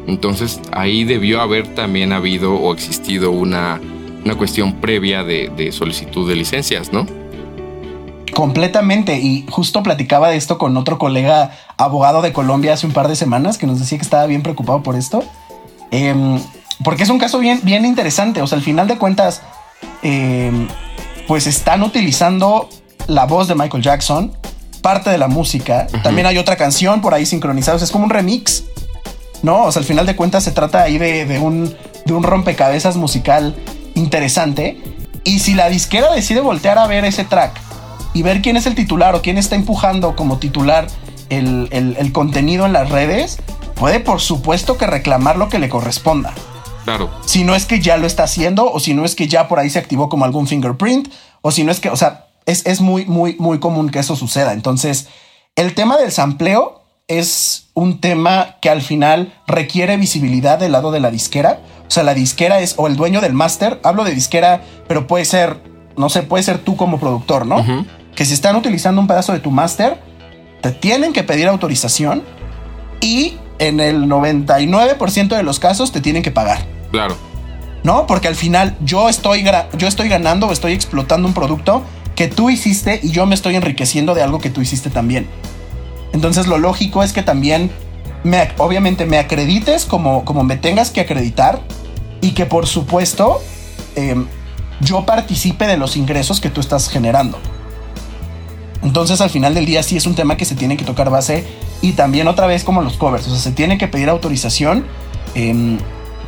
[0.07, 3.79] Entonces ahí debió haber también habido o existido una,
[4.25, 7.05] una cuestión previa de, de solicitud de licencias, ¿no?
[8.33, 9.19] Completamente.
[9.19, 13.15] Y justo platicaba de esto con otro colega abogado de Colombia hace un par de
[13.15, 15.23] semanas que nos decía que estaba bien preocupado por esto.
[15.91, 16.39] Em,
[16.83, 18.41] porque es un caso bien, bien interesante.
[18.41, 19.41] O sea, al final de cuentas,
[20.03, 20.67] em,
[21.27, 22.69] pues están utilizando
[23.07, 24.33] la voz de Michael Jackson,
[24.81, 25.87] parte de la música.
[26.03, 27.81] También hay otra canción por ahí sincronizados.
[27.81, 28.63] Es como un remix.
[29.43, 32.23] No, o sea, al final de cuentas se trata ahí de, de un, de un
[32.23, 33.55] rompecabezas musical
[33.95, 34.81] interesante.
[35.23, 37.59] Y si la disquera decide voltear a ver ese track
[38.13, 40.87] y ver quién es el titular o quién está empujando como titular
[41.29, 43.37] el, contenido en las redes,
[43.75, 46.33] puede por supuesto que reclamar lo que le corresponda.
[46.83, 47.09] Claro.
[47.25, 49.59] Si no es que ya lo está haciendo o si no es que ya por
[49.59, 51.09] ahí se activó como algún fingerprint
[51.41, 54.15] o si no es que, o sea, es, es muy, muy, muy común que eso
[54.15, 54.53] suceda.
[54.53, 55.07] Entonces,
[55.55, 60.99] el tema del sampleo es un tema que al final requiere visibilidad del lado de
[60.99, 61.59] la disquera.
[61.87, 63.79] O sea, la disquera es o el dueño del máster.
[63.83, 65.61] Hablo de disquera, pero puede ser,
[65.97, 67.65] no sé, puede ser tú como productor, ¿no?
[68.15, 69.99] que si están utilizando un pedazo de tu máster,
[70.61, 72.23] te tienen que pedir autorización
[72.99, 76.65] y en el 99% de los casos te tienen que pagar.
[76.89, 77.15] Claro.
[77.83, 78.07] ¿No?
[78.07, 79.45] Porque al final yo estoy,
[79.77, 81.83] yo estoy ganando o estoy explotando un producto
[82.15, 85.27] que tú hiciste y yo me estoy enriqueciendo de algo que tú hiciste también.
[86.11, 87.71] Entonces lo lógico es que también
[88.23, 91.61] me, obviamente me acredites como, como me tengas que acreditar
[92.19, 93.41] y que por supuesto
[93.95, 94.25] em,
[94.79, 97.37] yo participe de los ingresos que tú estás generando.
[98.81, 101.45] Entonces al final del día sí es un tema que se tiene que tocar base
[101.81, 104.85] y también otra vez como los covers, o sea, se tiene que pedir autorización
[105.35, 105.79] em,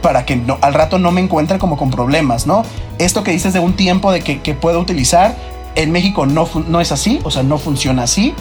[0.02, 2.63] para que no, al rato no me encuentre como con problemas, ¿no?
[2.98, 5.36] Esto que dices de un tiempo de que, puedo utilizar,
[5.76, 8.34] en México no, no es así, o sea, no funciona así.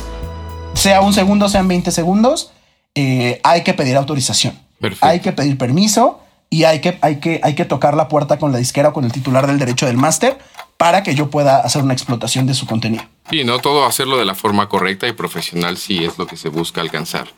[0.75, 2.53] Sea un segundo, sean 20 segundos,
[2.95, 4.59] eh, hay que pedir autorización.
[5.01, 6.21] Hay que pedir permiso
[6.51, 9.05] y hay que, hay, que, hay que tocar la puerta con la disquera o con
[9.05, 10.39] el titular del derecho del máster
[10.77, 13.05] para que yo pueda hacer una explotación de su contenido.
[13.31, 16.49] Y no todo hacerlo de la forma correcta y profesional si es lo que se
[16.49, 17.29] busca alcanzar.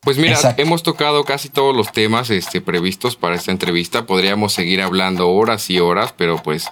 [0.00, 4.04] Pues mira, hemos tocado casi todos los temas este, previstos para esta entrevista.
[4.04, 6.68] Podríamos seguir hablando horas y horas, pero pues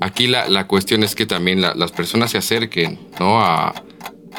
[0.00, 3.40] aquí la, la cuestión es que también las personas se acerquen ¿no?
[3.40, 3.74] a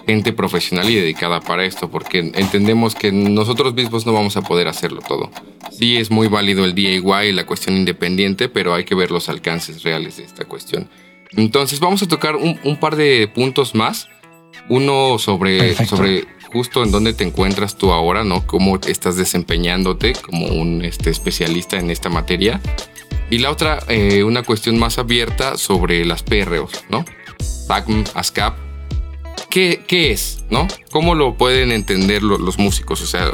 [0.07, 4.68] gente profesional y dedicada para esto, porque entendemos que nosotros mismos no vamos a poder
[4.68, 5.32] hacerlo todo.
[5.72, 9.30] Sí es muy válido el DIY y la cuestión independiente, pero hay que ver los
[9.30, 10.89] alcances reales de esta cuestión.
[11.36, 14.08] Entonces vamos a tocar un, par de puntos más
[14.70, 18.46] Uno sobre, sobre justo en dónde te encuentras tú ahora, ¿no?
[18.46, 22.62] Cómo estás desempeñándote como un este, especialista en esta materia.
[23.30, 27.04] Y la otra, eh, una cuestión más abierta sobre las PROs, ¿no?
[27.68, 28.56] PACM, ASCAP.
[29.50, 30.68] ¿Qué, ¿Qué, es, no?
[30.92, 33.02] ¿Cómo lo pueden entender los músicos?
[33.02, 33.32] O sea,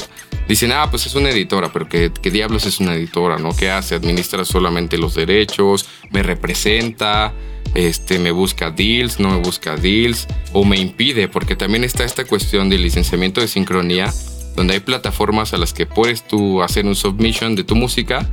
[0.48, 3.56] dicen, ah, pues es una editora, pero ¿qué, ¿qué, diablos es una editora, no?
[3.56, 3.96] ¿Qué hace?
[3.96, 5.88] ¿Administra solamente los derechos?
[6.12, 7.34] ¿Me representa?
[7.76, 12.26] Este, me busca deals, no me busca deals, o me impide, porque también está esta
[12.26, 14.14] cuestión del licenciamiento de sincronía,
[14.56, 18.30] donde hay plataformas a las que puedes tú hacer un submission de tu música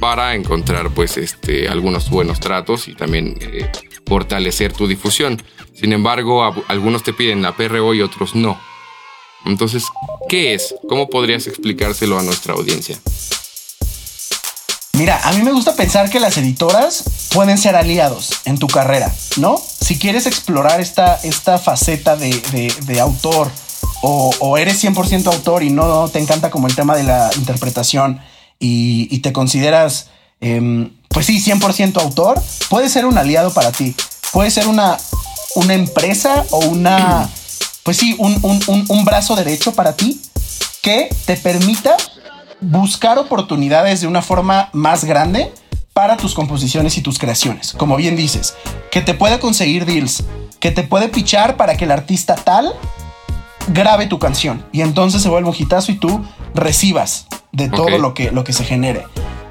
[0.00, 3.70] para encontrar pues este, algunos buenos tratos y también eh,
[4.06, 5.40] fortalecer tu difusión.
[5.74, 8.58] Sin embargo, algunos te piden la PRO y otros no.
[9.46, 9.84] Entonces,
[10.28, 10.74] ¿qué es?
[10.88, 12.98] ¿Cómo podrías explicárselo a nuestra audiencia?
[15.00, 19.10] Mira, a mí me gusta pensar que las editoras pueden ser aliados en tu carrera,
[19.38, 19.58] ¿no?
[19.80, 23.50] Si quieres explorar esta, esta faceta de, autor
[24.02, 28.20] o, eres 100% autor y no te encanta como el tema de la interpretación
[28.58, 30.08] y, te consideras,
[30.42, 32.38] em, pues sí, 100% autor,
[32.68, 33.96] puede ser un aliado para ti.
[34.34, 34.98] Puede ser una,
[35.54, 37.26] una empresa o una,
[37.84, 38.38] pues sí, un,
[38.86, 40.20] un brazo derecho para ti
[40.82, 41.96] que te permita
[42.60, 45.52] buscar oportunidades de una forma más grande
[45.92, 47.72] para tus composiciones y tus creaciones.
[47.72, 48.54] Como bien dices,
[48.90, 50.24] que te pueda conseguir deals,
[50.58, 52.72] que te puede pichar para que el artista tal
[53.68, 58.14] grabe tu canción y entonces se vuelve un hitazo y tú recibas de todo lo,
[58.14, 59.04] que, lo que se genere.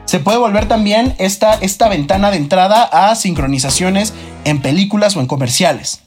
[0.05, 5.27] Se puede volver también esta, esta ventana de entrada a sincronizaciones en películas o en
[5.27, 6.01] comerciales.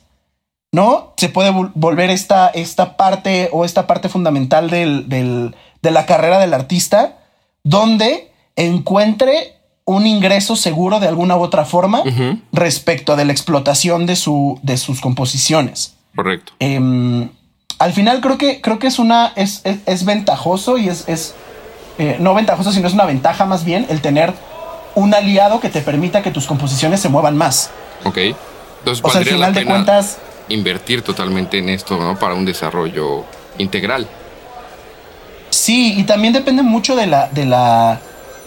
[0.75, 1.13] ¿No?
[1.19, 6.55] Se puede volver esta, esta parte o esta parte fundamental del, de la carrera del
[6.55, 7.19] artista,
[7.65, 12.03] donde encuentre un ingreso seguro de alguna u otra forma
[12.53, 15.97] respecto de la explotación de, su, de sus composiciones.
[16.15, 16.53] Correcto.
[16.61, 17.29] Em,
[17.79, 19.33] al final creo que, creo que es una.
[19.35, 21.09] es, es, ventajoso y es.
[21.09, 21.35] es
[21.99, 24.33] eh, no ventajoso, sino es una ventaja más bien el tener
[24.95, 27.71] un aliado que te permita que tus composiciones se muevan más.
[28.05, 28.19] Ok.
[28.79, 30.19] Entonces, o sea, al final de cuentas.
[30.49, 32.19] Invertir totalmente en esto, ¿no?
[32.19, 33.25] Para un desarrollo
[33.59, 34.09] integral.
[35.53, 38.01] Sí, y también depende mucho de la, de la,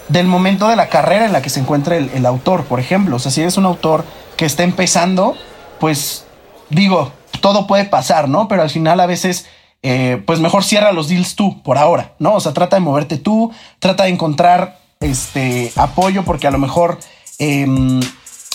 [0.10, 3.18] del momento de la carrera en la que se encuentra el, autor, por ejemplo.
[3.18, 4.04] O sea, si eres un autor
[4.36, 5.38] que está empezando,
[5.80, 6.26] pues
[6.72, 8.48] digo, todo puede pasar, ¿no?
[8.48, 9.46] Pero al final a veces,
[9.84, 12.34] eh, pues mejor cierra los deals tú, por ahora, ¿no?
[12.34, 16.98] O sea, trata de moverte tú, trata de encontrar este apoyo, porque a lo mejor
[17.38, 18.00] em,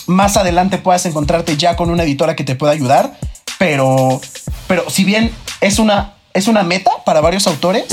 [0.07, 3.17] más adelante puedas encontrarte ya con una editora que te pueda ayudar.
[3.57, 4.19] Pero,
[4.67, 5.31] pero si bien
[5.61, 7.85] es una es una meta para varios autores,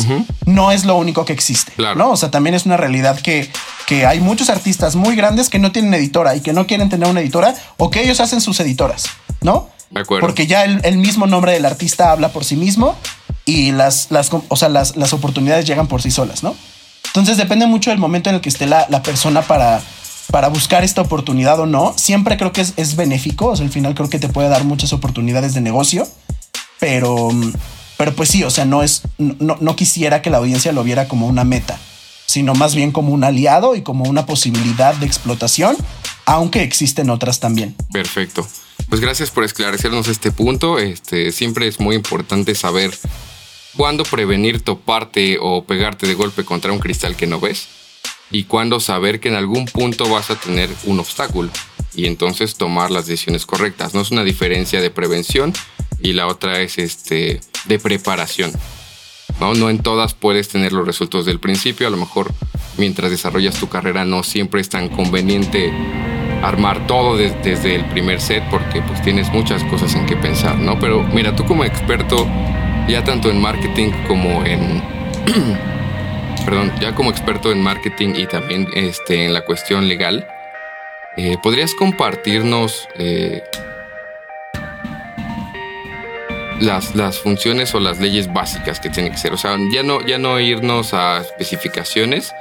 [0.47, 1.73] no es lo único que existe.
[1.97, 2.11] ¿no?
[2.11, 3.51] O sea, también es una realidad que,
[3.87, 7.09] que hay muchos artistas muy grandes que no tienen editora y que no quieren tener
[7.09, 9.05] una editora o que ellos hacen sus editoras,
[9.41, 9.71] ¿no?
[9.91, 10.27] De acuerdo.
[10.27, 12.95] Porque ya el, mismo nombre del artista habla por sí mismo
[13.45, 16.55] y las, las, o sea, las, las, oportunidades llegan por sí solas, ¿no?
[17.07, 19.81] Entonces depende mucho del momento en el que esté la, la persona para,
[20.31, 21.95] para buscar esta oportunidad o no.
[21.97, 24.65] Siempre creo que es, es benéfico, o sea, al final creo que te puede dar
[24.65, 26.07] muchas oportunidades de negocio,
[26.79, 27.31] pero
[27.99, 31.27] pero pues sí, o sea, no es, no, quisiera que la audiencia lo viera como
[31.27, 31.79] una meta,
[32.27, 35.77] sino más bien como un aliado y como una posibilidad de explotación,
[36.25, 37.75] aunque existen otras también.
[37.93, 38.47] Perfecto.
[38.89, 40.79] Pues gracias por esclarecernos este punto.
[40.79, 42.97] Este, siempre es muy importante saber
[43.77, 47.67] cuándo prevenir toparte o pegarte de golpe contra un cristal que no ves
[48.31, 51.51] y cuándo saber que en algún punto vas a tener un obstáculo
[51.95, 53.93] y entonces tomar las decisiones correctas.
[53.93, 55.53] No es una diferencia de prevención
[56.01, 58.53] y la otra es este de preparación.
[59.41, 59.55] ¿no?
[59.55, 62.33] no en todas puedes tener los resultados del principio, a lo mejor
[62.77, 65.73] mientras desarrollas tu carrera no siempre es tan conveniente
[66.43, 70.79] armar todo desde el primer set porque pues tienes muchas cosas en que pensar, ¿no?
[70.79, 72.27] Pero mira, tú como experto
[72.89, 74.83] ya tanto en marketing como en
[76.45, 80.27] perdón, ya como experto en marketing y también este, en la cuestión legal,
[81.17, 83.43] eh, ¿podrías compartirnos eh,
[86.61, 89.33] las, las funciones o las leyes básicas que tienen que ser.
[89.33, 92.33] O sea, ya no, ya no irnos a especificaciones,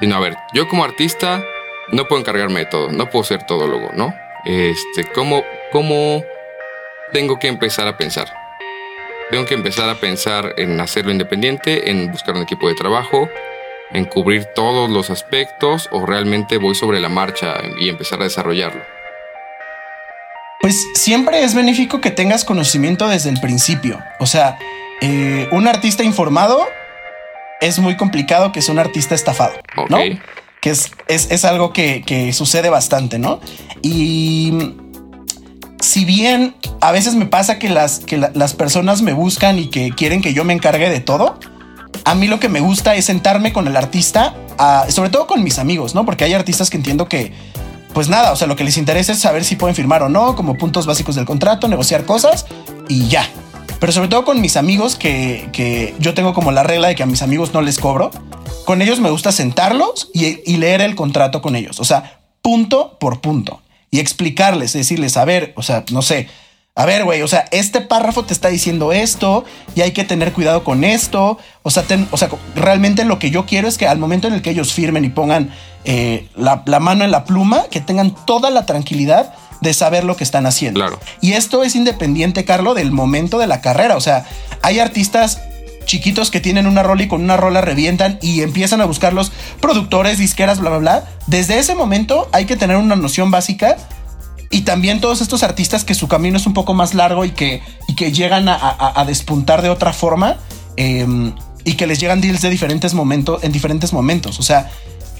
[0.00, 1.44] sino a ver, yo como artista
[1.88, 4.14] no puedo encargarme de todo, no puedo ser todólogo, ¿no?
[4.44, 6.22] Este, ¿cómo, ¿cómo
[7.12, 8.32] tengo que empezar a pensar?
[9.30, 13.28] Tengo que empezar a pensar en hacerlo independiente, en buscar un equipo de trabajo,
[13.92, 18.82] en cubrir todos los aspectos o realmente voy sobre la marcha y empezar a desarrollarlo.
[20.64, 24.00] Pues siempre es benéfico que tengas conocimiento desde el principio.
[24.18, 24.58] O sea,
[25.02, 26.58] eh, un artista informado
[27.60, 29.52] es muy complicado que sea un artista estafado,
[29.90, 29.98] ¿no?
[30.62, 33.40] Que es, es, algo que, sucede bastante, ¿no?
[33.82, 34.72] Y
[35.82, 39.90] si bien a veces me pasa que las, que las personas me buscan y que
[39.90, 41.38] quieren que yo me encargue de todo.
[42.06, 44.34] A mí lo que me gusta es sentarme con el artista,
[44.88, 46.06] sobre todo con mis amigos, ¿no?
[46.06, 47.34] Porque hay artistas que entiendo que,
[47.94, 50.34] pues nada, o sea, lo que les interesa es saber si pueden firmar o no,
[50.34, 52.44] como puntos básicos del contrato, negociar cosas
[52.88, 53.26] y ya.
[53.78, 57.02] Pero sobre todo con mis amigos, que, que yo tengo como la regla de que
[57.02, 58.10] a mis amigos no les cobro.
[58.64, 61.80] Con ellos me gusta sentarlos y, y leer el contrato con ellos.
[61.80, 63.62] O sea, punto por punto.
[63.90, 66.28] Y explicarles, decirles, a ver, o sea, no sé,
[66.76, 69.44] a ver, güey, o sea, este párrafo te está diciendo esto
[69.76, 71.38] y hay que tener cuidado con esto.
[71.62, 74.42] O sea, o sea, realmente lo que yo quiero es que al momento en el
[74.42, 75.54] que ellos firmen y pongan
[75.84, 80.24] eh, la, mano en la pluma, que tengan toda la tranquilidad de saber lo que
[80.24, 80.80] están haciendo.
[80.80, 80.98] Claro.
[81.20, 83.96] Y esto es independiente, Carlos, del momento de la carrera.
[83.96, 84.26] O sea,
[84.62, 85.40] hay artistas
[85.84, 89.30] chiquitos que tienen una rola y con una rola revientan y empiezan a buscar los
[89.60, 91.04] productores, disqueras, bla, bla, bla.
[91.28, 93.76] Desde ese momento hay que tener una noción básica
[94.50, 97.62] y también todos estos artistas que su camino es un poco más largo y que,
[97.88, 100.36] y que llegan a, despuntar de otra forma
[100.76, 101.34] em,
[101.64, 104.38] y que les llegan deals de diferentes momentos, en diferentes momentos.
[104.38, 104.70] O sea,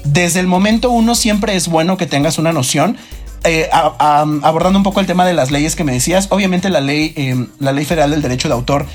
[0.03, 2.97] desde el momento uno siempre es bueno que tengas una noción.
[3.43, 7.13] Eh, abordando un poco el tema de las leyes que me decías, obviamente la ley,
[7.15, 8.87] em, la ley federal del derecho de autor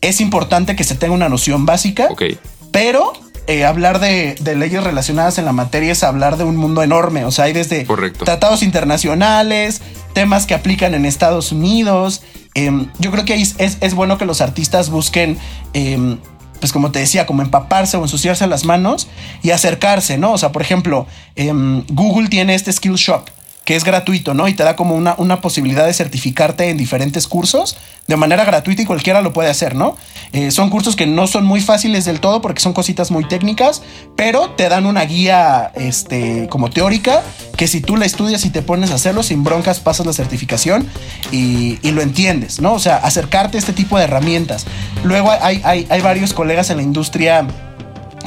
[0.00, 2.38] es importante que se tenga una noción básica, okay.
[2.70, 3.12] pero
[3.48, 7.24] eh, hablar de, leyes relacionadas en la materia es hablar de un mundo enorme.
[7.24, 7.86] O sea, hay desde
[8.18, 9.80] tratados internacionales,
[10.12, 12.20] temas que aplican en Estados Unidos.
[12.52, 15.38] Em, yo creo que es, es, bueno que los artistas busquen,
[15.72, 16.18] em,
[16.60, 19.08] pues como te decía, como empaparse o ensuciarse las manos
[19.42, 20.32] y acercarse, ¿no?
[20.32, 23.30] O sea, por ejemplo, em, Google tiene este Skill Shop
[23.68, 24.48] que es gratuito, ¿no?
[24.48, 28.80] Y te da como una, una posibilidad de certificarte en diferentes cursos de manera gratuita
[28.80, 29.94] y cualquiera lo puede hacer, ¿no?
[30.32, 33.82] Eh, son cursos que no son muy fáciles del todo porque son cositas muy técnicas,
[34.16, 37.22] pero te dan una guía este, como teórica
[37.58, 40.88] que si tú la estudias y te pones a hacerlo sin broncas, pasas la certificación
[41.30, 42.72] y, lo entiendes, ¿no?
[42.72, 44.64] O sea, acercarte a este tipo de herramientas.
[45.04, 47.46] Luego hay, hay, hay varios colegas en la industria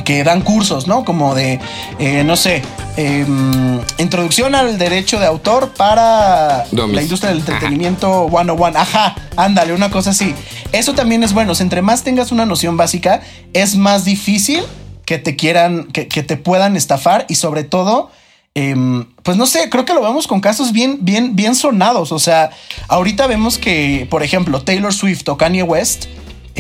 [0.04, 1.06] que dan cursos, ¿no?
[1.06, 1.60] Como de,
[2.00, 2.62] eh, no sé,
[2.98, 8.78] em, introducción al derecho de autor para la industria del entretenimiento 101.
[8.78, 10.34] Ajá, ándale, una cosa así.
[10.72, 11.54] Eso también es bueno.
[11.60, 13.22] entre más tengas una noción básica,
[13.54, 14.64] es más difícil
[15.06, 18.10] que te quieran, que, te puedan estafar y sobre todo,
[18.56, 22.12] em, pues no sé, creo que lo vemos con casos bien, bien, bien sonados.
[22.14, 22.52] O sea,
[22.88, 26.06] ahorita vemos que, por ejemplo, Taylor Swift o Kanye West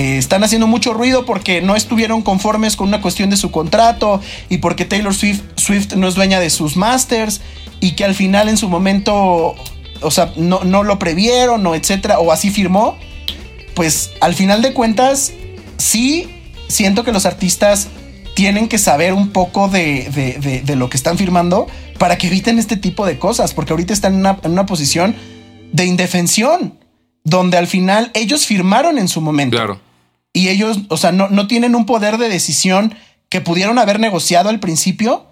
[0.01, 4.19] eh, están haciendo mucho ruido porque no estuvieron conformes con una cuestión de su contrato
[4.49, 7.39] y porque Taylor Swift, Swift no es dueña de sus masters
[7.79, 9.53] y que al final en su momento,
[10.01, 12.97] o sea, no, no lo previeron o etcétera, o así firmó.
[13.75, 15.33] Pues al final de cuentas,
[15.77, 16.27] sí
[16.67, 17.89] siento que los artistas
[18.33, 21.67] tienen que saber un poco de, lo que están firmando
[21.99, 25.15] para que eviten este tipo de cosas, porque ahorita están en una, en una posición
[25.71, 26.79] de indefensión
[27.23, 29.57] donde al final ellos firmaron en su momento.
[29.57, 29.90] Claro.
[30.33, 32.95] Y ellos, o sea, no, no tienen un poder de decisión
[33.29, 35.27] que pudieron haber negociado al principio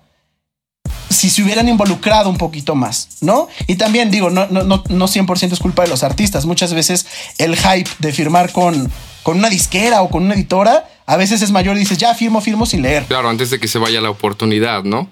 [1.09, 3.47] si se hubieran involucrado un poquito más, ¿no?
[3.67, 6.45] Y también digo, no, no, no, no 100% es culpa de los artistas.
[6.45, 7.05] Muchas veces
[7.37, 8.91] el hype de firmar con,
[9.23, 12.41] con una disquera o con una editora, a veces es mayor y dices, ya firmo,
[12.41, 13.05] firmo sin leer.
[13.05, 15.09] Claro, antes de que se vaya la oportunidad, ¿no?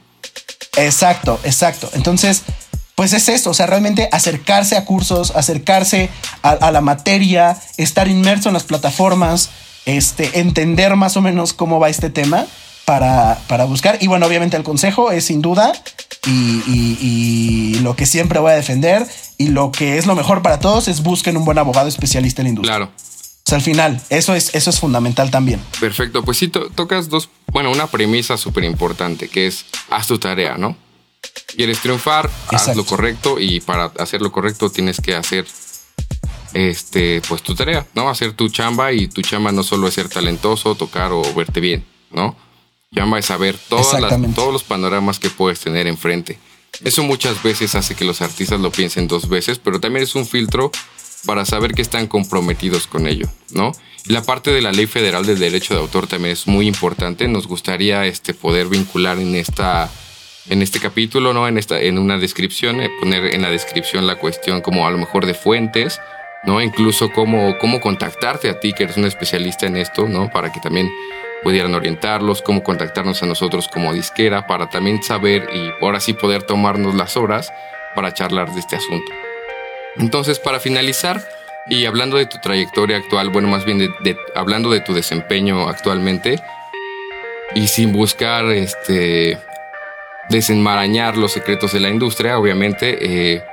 [0.77, 1.89] Exacto, exacto.
[1.93, 2.43] Entonces,
[2.95, 6.09] pues es eso, o sea, realmente acercarse a cursos, acercarse
[6.41, 9.49] a, la materia, estar inmerso en las plataformas,
[9.87, 12.45] este, entender más o menos cómo va este tema
[12.85, 13.97] para, para buscar.
[14.01, 15.73] Y bueno, obviamente el consejo es sin duda
[16.27, 19.07] y, lo que siempre voy a defender
[19.37, 22.45] y lo que es lo mejor para todos es busquen un buen abogado especialista en
[22.45, 22.75] la industria.
[22.75, 22.91] Claro.
[22.97, 25.61] O sea, al final, eso es, eso es fundamental también.
[25.79, 30.57] Perfecto, pues sí, tocas dos, bueno, una premisa súper importante que es haz tu tarea,
[30.57, 30.75] ¿no?
[31.55, 35.45] quieres triunfar, haz lo correcto y para hacer lo correcto tienes que hacer
[36.57, 38.09] este, pues tu tarea, ¿no?
[38.09, 41.85] Hacer tu chamba y tu chamba no solo es ser talentoso, tocar o verte bien,
[42.11, 42.35] ¿no?
[42.95, 44.01] Chamba es saber todas
[44.33, 46.39] todos los panoramas que puedes tener enfrente.
[46.83, 50.25] Eso muchas veces hace que los artistas lo piensen dos veces, pero también es un
[50.25, 50.71] filtro
[51.27, 53.71] para saber que están comprometidos con ello, ¿no?
[54.07, 57.27] Y la parte de la ley federal del derecho de autor también es muy importante.
[57.27, 59.91] Nos gustaría este, poder vincular en esta
[60.49, 61.47] en este capítulo, ¿no?
[61.47, 64.97] En, esta, en una descripción, eh, poner en la descripción la cuestión como a lo
[64.97, 65.99] mejor de fuentes,
[66.43, 66.61] ¿no?
[66.61, 70.29] Incluso cómo, cómo contactarte a ti, que eres un especialista en esto, ¿no?
[70.29, 70.89] Para que también
[71.43, 76.43] pudieran orientarlos, cómo contactarnos a nosotros como disquera, para también saber y ahora sí poder
[76.43, 77.51] tomarnos las horas
[77.95, 79.11] para charlar de este asunto.
[79.97, 81.21] Entonces, para finalizar,
[81.69, 86.39] y hablando de tu trayectoria actual, bueno, más bien de, hablando de tu desempeño actualmente,
[87.55, 89.37] y sin buscar este
[90.29, 92.97] desenmarañar los secretos de la industria, obviamente.
[93.01, 93.43] Eh,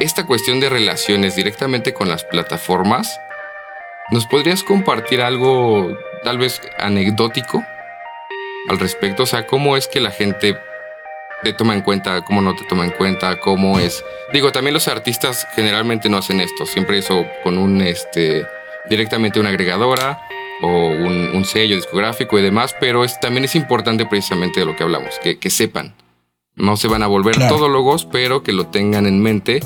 [0.00, 3.18] esta cuestión de relaciones directamente con las plataformas,
[4.10, 7.64] ¿nos podrías compartir algo tal vez anecdótico
[8.68, 9.22] al respecto?
[9.22, 10.58] O sea, ¿cómo es que la gente
[11.42, 14.04] te toma en cuenta, cómo no te toma en cuenta, cómo es...
[14.32, 18.46] Digo, también los artistas generalmente no hacen esto, siempre eso con un, este,
[18.88, 20.20] directamente una agregadora
[20.62, 24.82] o un, sello discográfico y demás, pero es, también es importante precisamente de lo que
[24.82, 25.94] hablamos, que, que sepan.
[26.56, 29.60] No se van a volver todólogos, pero que lo tengan en mente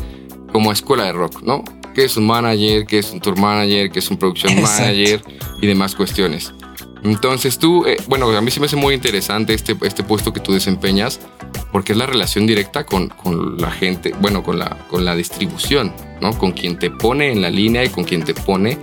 [0.53, 1.65] como escuela de rock, ¿no?
[1.95, 5.23] Que es un manager, que es un tour manager, que es un production manager
[5.61, 6.53] y demás cuestiones.
[7.05, 10.41] Entonces tú, eh, bueno, a mí sí me hace muy interesante este, este puesto que
[10.41, 11.21] tú desempeñas,
[11.73, 15.93] porque es la relación directa con, con, la gente, bueno, con la, con la distribución,
[16.21, 16.37] ¿no?
[16.37, 18.79] Con quien te pone en la línea y con quien te pone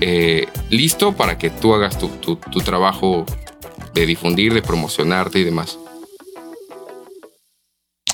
[0.00, 3.26] eh, listo para que tú hagas tu, tu, tu trabajo
[3.94, 5.78] de difundir, de promocionarte y demás.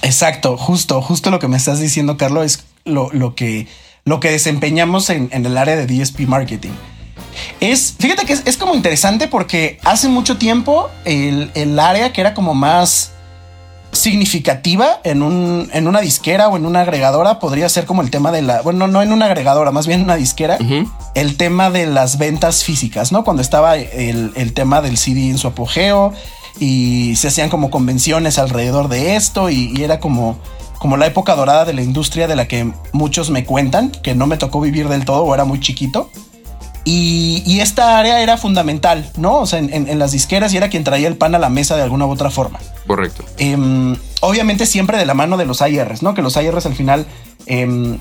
[0.02, 3.66] Exacto, justo, justo lo que me estás diciendo, Carlos, es lo, lo que,
[4.04, 6.72] lo que desempeñamos en, en, el área de DSP Marketing.
[7.60, 12.20] Es, fíjate que es, es como interesante porque hace mucho tiempo el, el, área que
[12.20, 13.12] era como más
[13.92, 18.32] significativa en, un, en una disquera o en una agregadora podría ser como el tema
[18.32, 20.58] de la, bueno, no en una agregadora, más bien en una disquera,
[21.14, 23.24] el tema de las ventas físicas, ¿no?
[23.24, 26.12] Cuando estaba el, el tema del CD en su apogeo,
[26.60, 30.38] y se hacían como convenciones alrededor de esto y, era como,
[30.78, 34.26] como la época dorada de la industria de la que muchos me cuentan, que no
[34.26, 36.10] me tocó vivir del todo o era muy chiquito.
[36.84, 39.40] Y, esta área era fundamental, ¿no?
[39.40, 41.82] O sea, en, las disqueras y era quien traía el pan a la mesa de
[41.82, 42.60] alguna u otra forma.
[42.86, 43.24] Correcto.
[43.36, 46.14] Em, obviamente siempre de la mano de los IRs, ¿no?
[46.14, 47.06] Que los IRs al final
[47.46, 47.98] eh,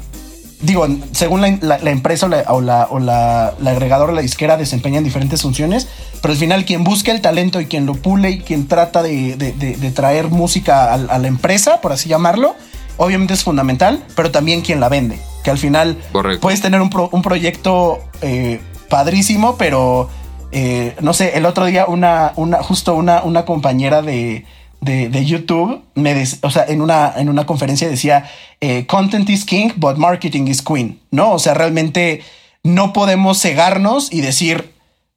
[0.61, 5.87] digo, según la, empresa o, la, o, la, agregadora, la disquera desempeñan diferentes funciones,
[6.21, 9.91] pero al final quien busca el talento y quien lo pule y quien trata de,
[9.95, 12.55] traer música a, la empresa, por así llamarlo,
[12.97, 15.97] obviamente es fundamental, pero también quien la vende, que al final
[16.41, 20.09] puedes tener un, proyecto eh, padrísimo, pero
[20.51, 24.45] eh, no sé, el otro día una, una justo una, una compañera de
[24.81, 28.29] de, YouTube, me o sea, en una, en una conferencia decía,
[28.61, 31.31] eh, content is king, but marketing is queen, ¿no?
[31.31, 32.21] O sea, realmente
[32.63, 34.73] no podemos cegarnos y decir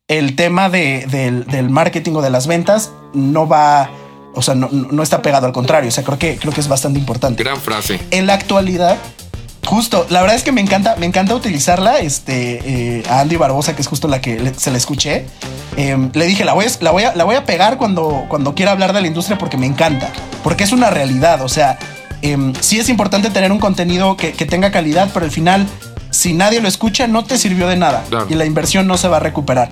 [0.09, 3.91] el tema de, del, marketing o de las ventas no va,
[4.35, 6.69] o sea, no, no, está pegado al contrario, o sea, creo que, creo que es
[6.69, 7.43] bastante importante.
[7.43, 8.01] Gran frase.
[8.11, 8.99] En la actualidad,
[9.67, 11.99] Justo, la verdad es que me encanta, me encanta utilizarla.
[11.99, 15.27] Este, eh, a Andy Barbosa, que es justo la que se la escuché.
[15.77, 18.55] Em, le dije, la voy, a, la, voy a, la voy a pegar cuando, cuando
[18.55, 20.11] quiera hablar de la industria porque me encanta.
[20.43, 21.43] Porque es una realidad.
[21.43, 21.79] O sea,
[22.23, 25.67] eh, sí es importante tener un contenido que, tenga calidad, pero al final,
[26.11, 28.05] si nadie lo escucha, no te sirvió de nada.
[28.29, 29.71] Y la inversión no se va a recuperar.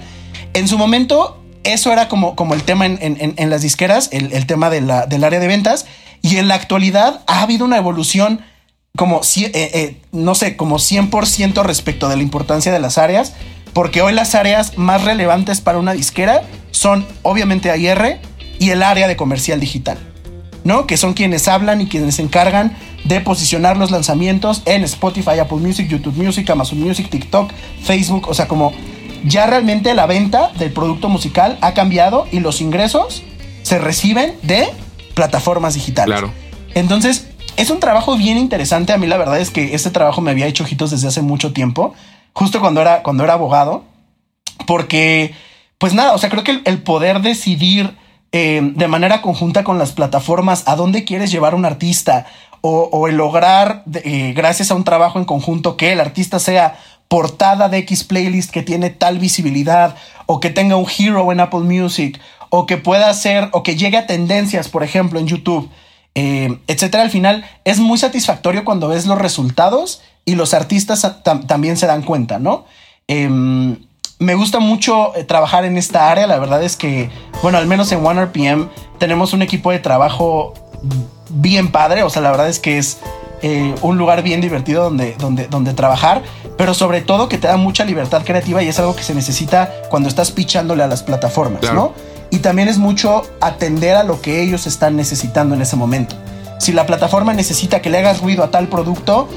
[0.54, 4.80] En su momento, eso era como, como el tema en, las disqueras, el, tema de
[4.80, 5.86] la, del área de ventas.
[6.20, 8.40] Y en la actualidad ha habido una evolución
[8.98, 13.32] como, eh, eh, no sé, como 100% respecto de la importancia de las áreas,
[13.72, 16.42] porque hoy las áreas más relevantes para una disquera
[16.72, 18.18] son obviamente AIR
[18.58, 19.98] y el área de comercial digital,
[20.64, 20.88] ¿no?
[20.88, 25.58] Que son quienes hablan y quienes se encargan de posicionar los lanzamientos en Spotify, Apple
[25.58, 27.52] Music, YouTube Music, Amazon Music, TikTok,
[27.84, 28.72] Facebook, o sea, como
[29.24, 33.22] ya realmente la venta del producto musical ha cambiado y los ingresos
[33.62, 34.66] se reciben de
[35.14, 36.18] plataformas digitales.
[36.18, 36.32] Claro.
[36.74, 37.27] Entonces,
[37.58, 38.92] es un trabajo bien interesante.
[38.92, 41.52] A mí la verdad es que este trabajo me había hecho ojitos desde hace mucho
[41.52, 41.92] tiempo,
[42.32, 43.82] justo cuando era, cuando era abogado,
[44.66, 45.34] porque,
[45.76, 47.96] pues nada, o sea, creo que el, poder decidir
[48.30, 52.26] eh, de manera conjunta con las plataformas a dónde quieres llevar un artista
[52.60, 56.78] o, el lograr, eh, gracias a un trabajo en conjunto, que el artista sea
[57.08, 59.96] portada de X playlist que tiene tal visibilidad
[60.26, 63.96] o que tenga un hero en Apple Music o que pueda ser o que llegue
[63.96, 65.70] a tendencias, por ejemplo, en YouTube
[66.20, 67.04] eh, etcétera.
[67.04, 71.06] Al final es muy satisfactorio cuando ves los resultados y los artistas
[71.46, 72.64] también se dan cuenta, ¿no?
[73.06, 73.76] Em,
[74.18, 76.26] me gusta mucho eh, trabajar en esta área.
[76.26, 77.08] La verdad es que,
[77.40, 80.54] bueno, al menos en OneRPM tenemos un equipo de trabajo
[81.30, 82.02] bien padre.
[82.02, 82.98] O sea, la verdad es que es
[83.42, 86.24] eh, un lugar bien divertido donde, donde, donde trabajar,
[86.56, 89.72] pero sobre todo que te da mucha libertad creativa y es algo que se necesita
[89.88, 91.94] cuando estás pichándole a las plataformas, ¿no?
[92.30, 96.16] Y también es mucho atender a lo que ellos están necesitando en ese momento.
[96.58, 99.28] Si la plataforma necesita que le hagas ruido a tal producto,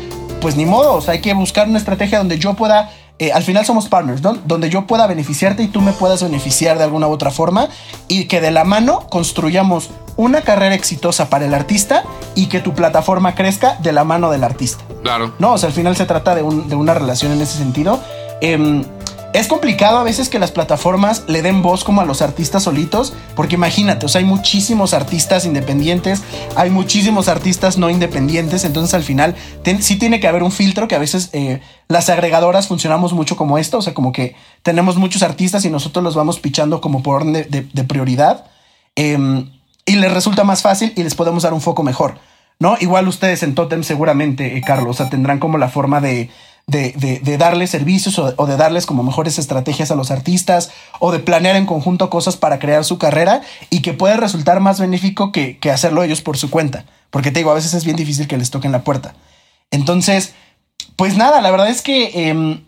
[0.42, 2.89] pues ni modo, o sea, hay que buscar una estrategia donde yo pueda,
[3.20, 4.34] eh, al final somos partners, ¿no?
[4.46, 7.70] donde yo pueda beneficiarte y tú me puedas beneficiar de alguna u otra forma
[8.08, 12.04] y que de la mano construyamos una carrera exitosa para el artista
[12.36, 14.84] y que tu plataforma crezca de la mano del artista.
[15.04, 15.34] Claro.
[15.39, 18.00] No, o sea, al final se trata de, una relación en ese sentido.
[18.42, 18.84] Em,
[19.34, 23.13] es complicado a veces que las plataformas le den voz como a los artistas solitos,
[23.36, 26.21] porque imagínate, o sea, hay muchísimos artistas independientes,
[26.55, 29.36] hay muchísimos artistas no independientes, entonces al final
[29.79, 33.57] sí tiene que haber un filtro que a veces eh, las agregadoras funcionamos mucho como
[33.57, 37.21] esto, o sea, como que tenemos muchos artistas y nosotros los vamos pichando como por
[37.21, 38.45] orden de, prioridad
[38.95, 39.49] em,
[39.86, 42.19] y les resulta más fácil y les podemos dar un foco mejor,
[42.59, 42.75] ¿no?
[42.82, 46.29] Igual ustedes en Totem seguramente, eh, Carlos, o sea, tendrán como la forma de
[46.68, 51.55] de, darles servicios o, de darles como mejores estrategias a los artistas o de planear
[51.55, 56.03] en conjunto cosas para crear su carrera y que puede resultar más benéfico que, hacerlo
[56.03, 56.86] ellos por su cuenta.
[57.09, 59.16] Porque te digo, a veces es bien difícil que les toquen la puerta.
[59.70, 60.34] Entonces,
[60.95, 62.64] pues nada, la verdad es que em,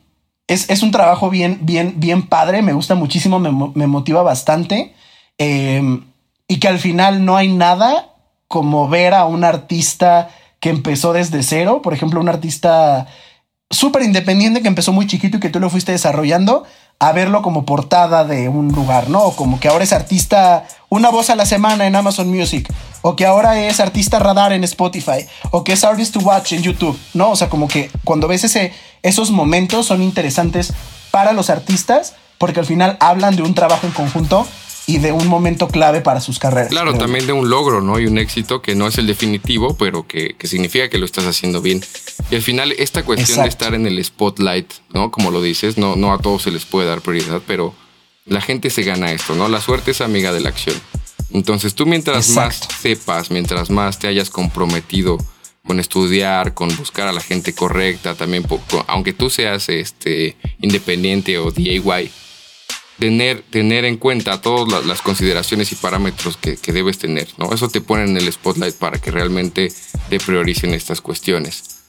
[0.48, 4.94] es, un trabajo bien, bien, bien padre, me gusta muchísimo, me, motiva bastante
[5.38, 6.06] em,
[6.48, 8.10] y que al final no hay nada
[8.48, 10.30] como ver a un artista
[10.60, 13.08] que empezó desde cero, por ejemplo, un artista
[13.74, 16.64] súper independiente que empezó muy chiquito y que tú lo fuiste desarrollando
[17.00, 19.24] a verlo como portada de un lugar, ¿no?
[19.24, 22.72] O como que ahora es artista una voz a la semana en Amazon Music,
[23.02, 26.62] o que ahora es artista radar en Spotify, o que es artist to watch en
[26.62, 27.32] YouTube, ¿no?
[27.32, 30.74] O sea, como que cuando ves ese, esos momentos son interesantes
[31.12, 34.48] para los artistas porque al final hablan de un trabajo en conjunto
[34.86, 36.70] y de un momento clave para sus carreras.
[36.70, 38.00] Claro, también de un logro, ¿no?
[38.00, 41.62] Y un éxito que no es el definitivo, pero que, significa que lo estás haciendo
[41.62, 41.84] bien.
[42.30, 45.12] Y al final, esta cuestión de estar en el spotlight, ¿no?
[45.12, 47.74] Como lo dices, no, no a todos se les puede dar prioridad, pero
[48.26, 49.48] la gente se gana esto, ¿no?
[49.48, 50.76] La suerte es amiga de la acción.
[51.32, 55.18] Entonces, tú mientras más sepas, mientras más te hayas comprometido
[55.66, 58.46] con estudiar, con buscar a la gente correcta, también,
[58.88, 62.12] aunque tú seas este, independiente o DIY,
[63.00, 67.54] tener, tener en cuenta todas las consideraciones y parámetros que, debes tener, ¿no?
[67.54, 69.72] Eso te pone en el spotlight para que realmente
[70.10, 71.82] te prioricen estas cuestiones.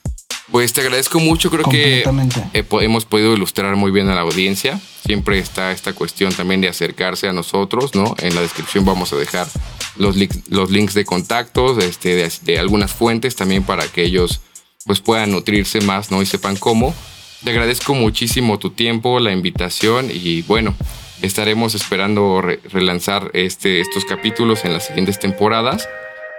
[0.50, 2.04] Pues te agradezco mucho, creo que
[2.52, 4.78] hemos podido ilustrar muy bien a la audiencia.
[5.04, 8.14] Siempre está esta cuestión también de acercarse a nosotros, ¿no?
[8.18, 9.48] En la descripción vamos a dejar
[9.96, 10.16] los,
[10.48, 14.40] los links de contactos, este, de, de, algunas fuentes también para que ellos
[14.84, 16.20] pues puedan nutrirse más, ¿no?
[16.20, 16.94] Y sepan cómo.
[17.44, 20.74] Te agradezco muchísimo tu tiempo, la invitación y bueno,
[21.20, 25.86] estaremos esperando relanzar este, estos capítulos en las siguientes temporadas.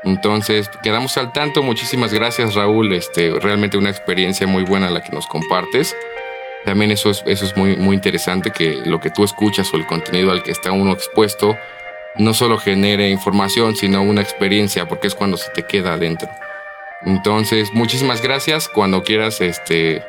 [0.03, 1.62] Entonces, quedamos al tanto.
[1.62, 2.91] Muchísimas gracias, Raúl.
[2.91, 5.95] Este, realmente una experiencia muy buena la que nos compartes.
[6.66, 9.86] También eso es, eso es muy, muy interesante, que lo que tú escuchas o el
[9.86, 11.56] contenido al que está uno expuesto
[12.18, 16.30] no solo genere información, sino una experiencia, porque es cuando se te queda adentro.
[17.03, 18.68] Entonces, muchísimas gracias.
[18.70, 20.01] Cuando quieras, este,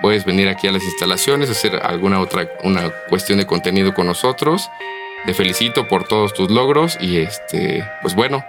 [0.00, 4.70] puedes venir aquí a las instalaciones, hacer alguna otra una cuestión de contenido con nosotros.
[5.26, 8.44] Te felicito por todos tus logros y este, pues bueno,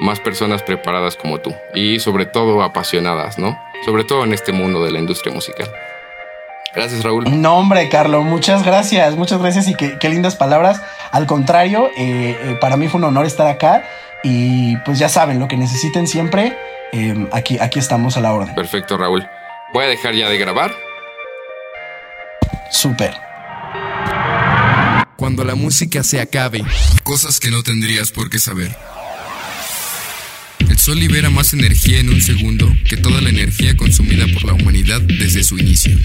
[0.00, 3.58] más personas preparadas como tú y sobre todo apasionadas, ¿no?
[3.84, 5.70] Sobre todo en este mundo de la industria musical.
[6.74, 7.24] Gracias, Raúl.
[7.40, 10.82] No, hombre, Carlos, muchas gracias, muchas gracias y qué, lindas palabras.
[11.10, 13.84] Al contrario, eh, eh, para mí fue un honor estar acá
[14.22, 16.56] y pues ya saben, lo que necesiten siempre,
[16.92, 18.54] eh, aquí, aquí estamos a la orden.
[18.54, 19.26] Perfecto, Raúl.
[19.72, 20.74] Voy a dejar ya de grabar.
[22.72, 23.12] Súper.
[25.16, 26.62] Cuando la música se acabe.
[27.02, 28.74] Cosas que no tendrías por qué saber.
[30.70, 34.54] El Sol libera más energía en un segundo que toda la energía consumida por la
[34.54, 35.98] humanidad desde su inicio.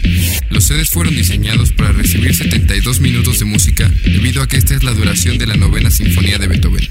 [0.49, 4.84] Los sedes fueron diseñados para recibir 72 minutos de música debido a que esta es
[4.84, 6.89] la duración de la novena sinfonía de Beethoven.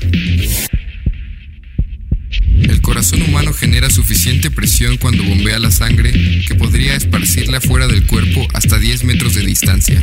[2.63, 6.13] El corazón humano genera suficiente presión cuando bombea la sangre
[6.47, 10.03] que podría esparcirla fuera del cuerpo hasta 10 metros de distancia.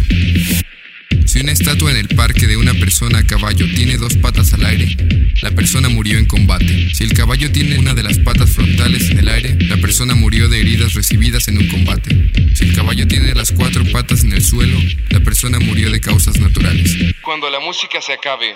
[1.25, 4.65] Si una estatua en el parque de una persona a caballo tiene dos patas al
[4.65, 4.97] aire,
[5.41, 6.89] la persona murió en combate.
[6.93, 10.49] Si el caballo tiene una de las patas frontales en el aire, la persona murió
[10.49, 12.31] de heridas recibidas en un combate.
[12.55, 16.39] Si el caballo tiene las cuatro patas en el suelo, la persona murió de causas
[16.39, 16.97] naturales.
[17.21, 18.55] Cuando la música se acabe,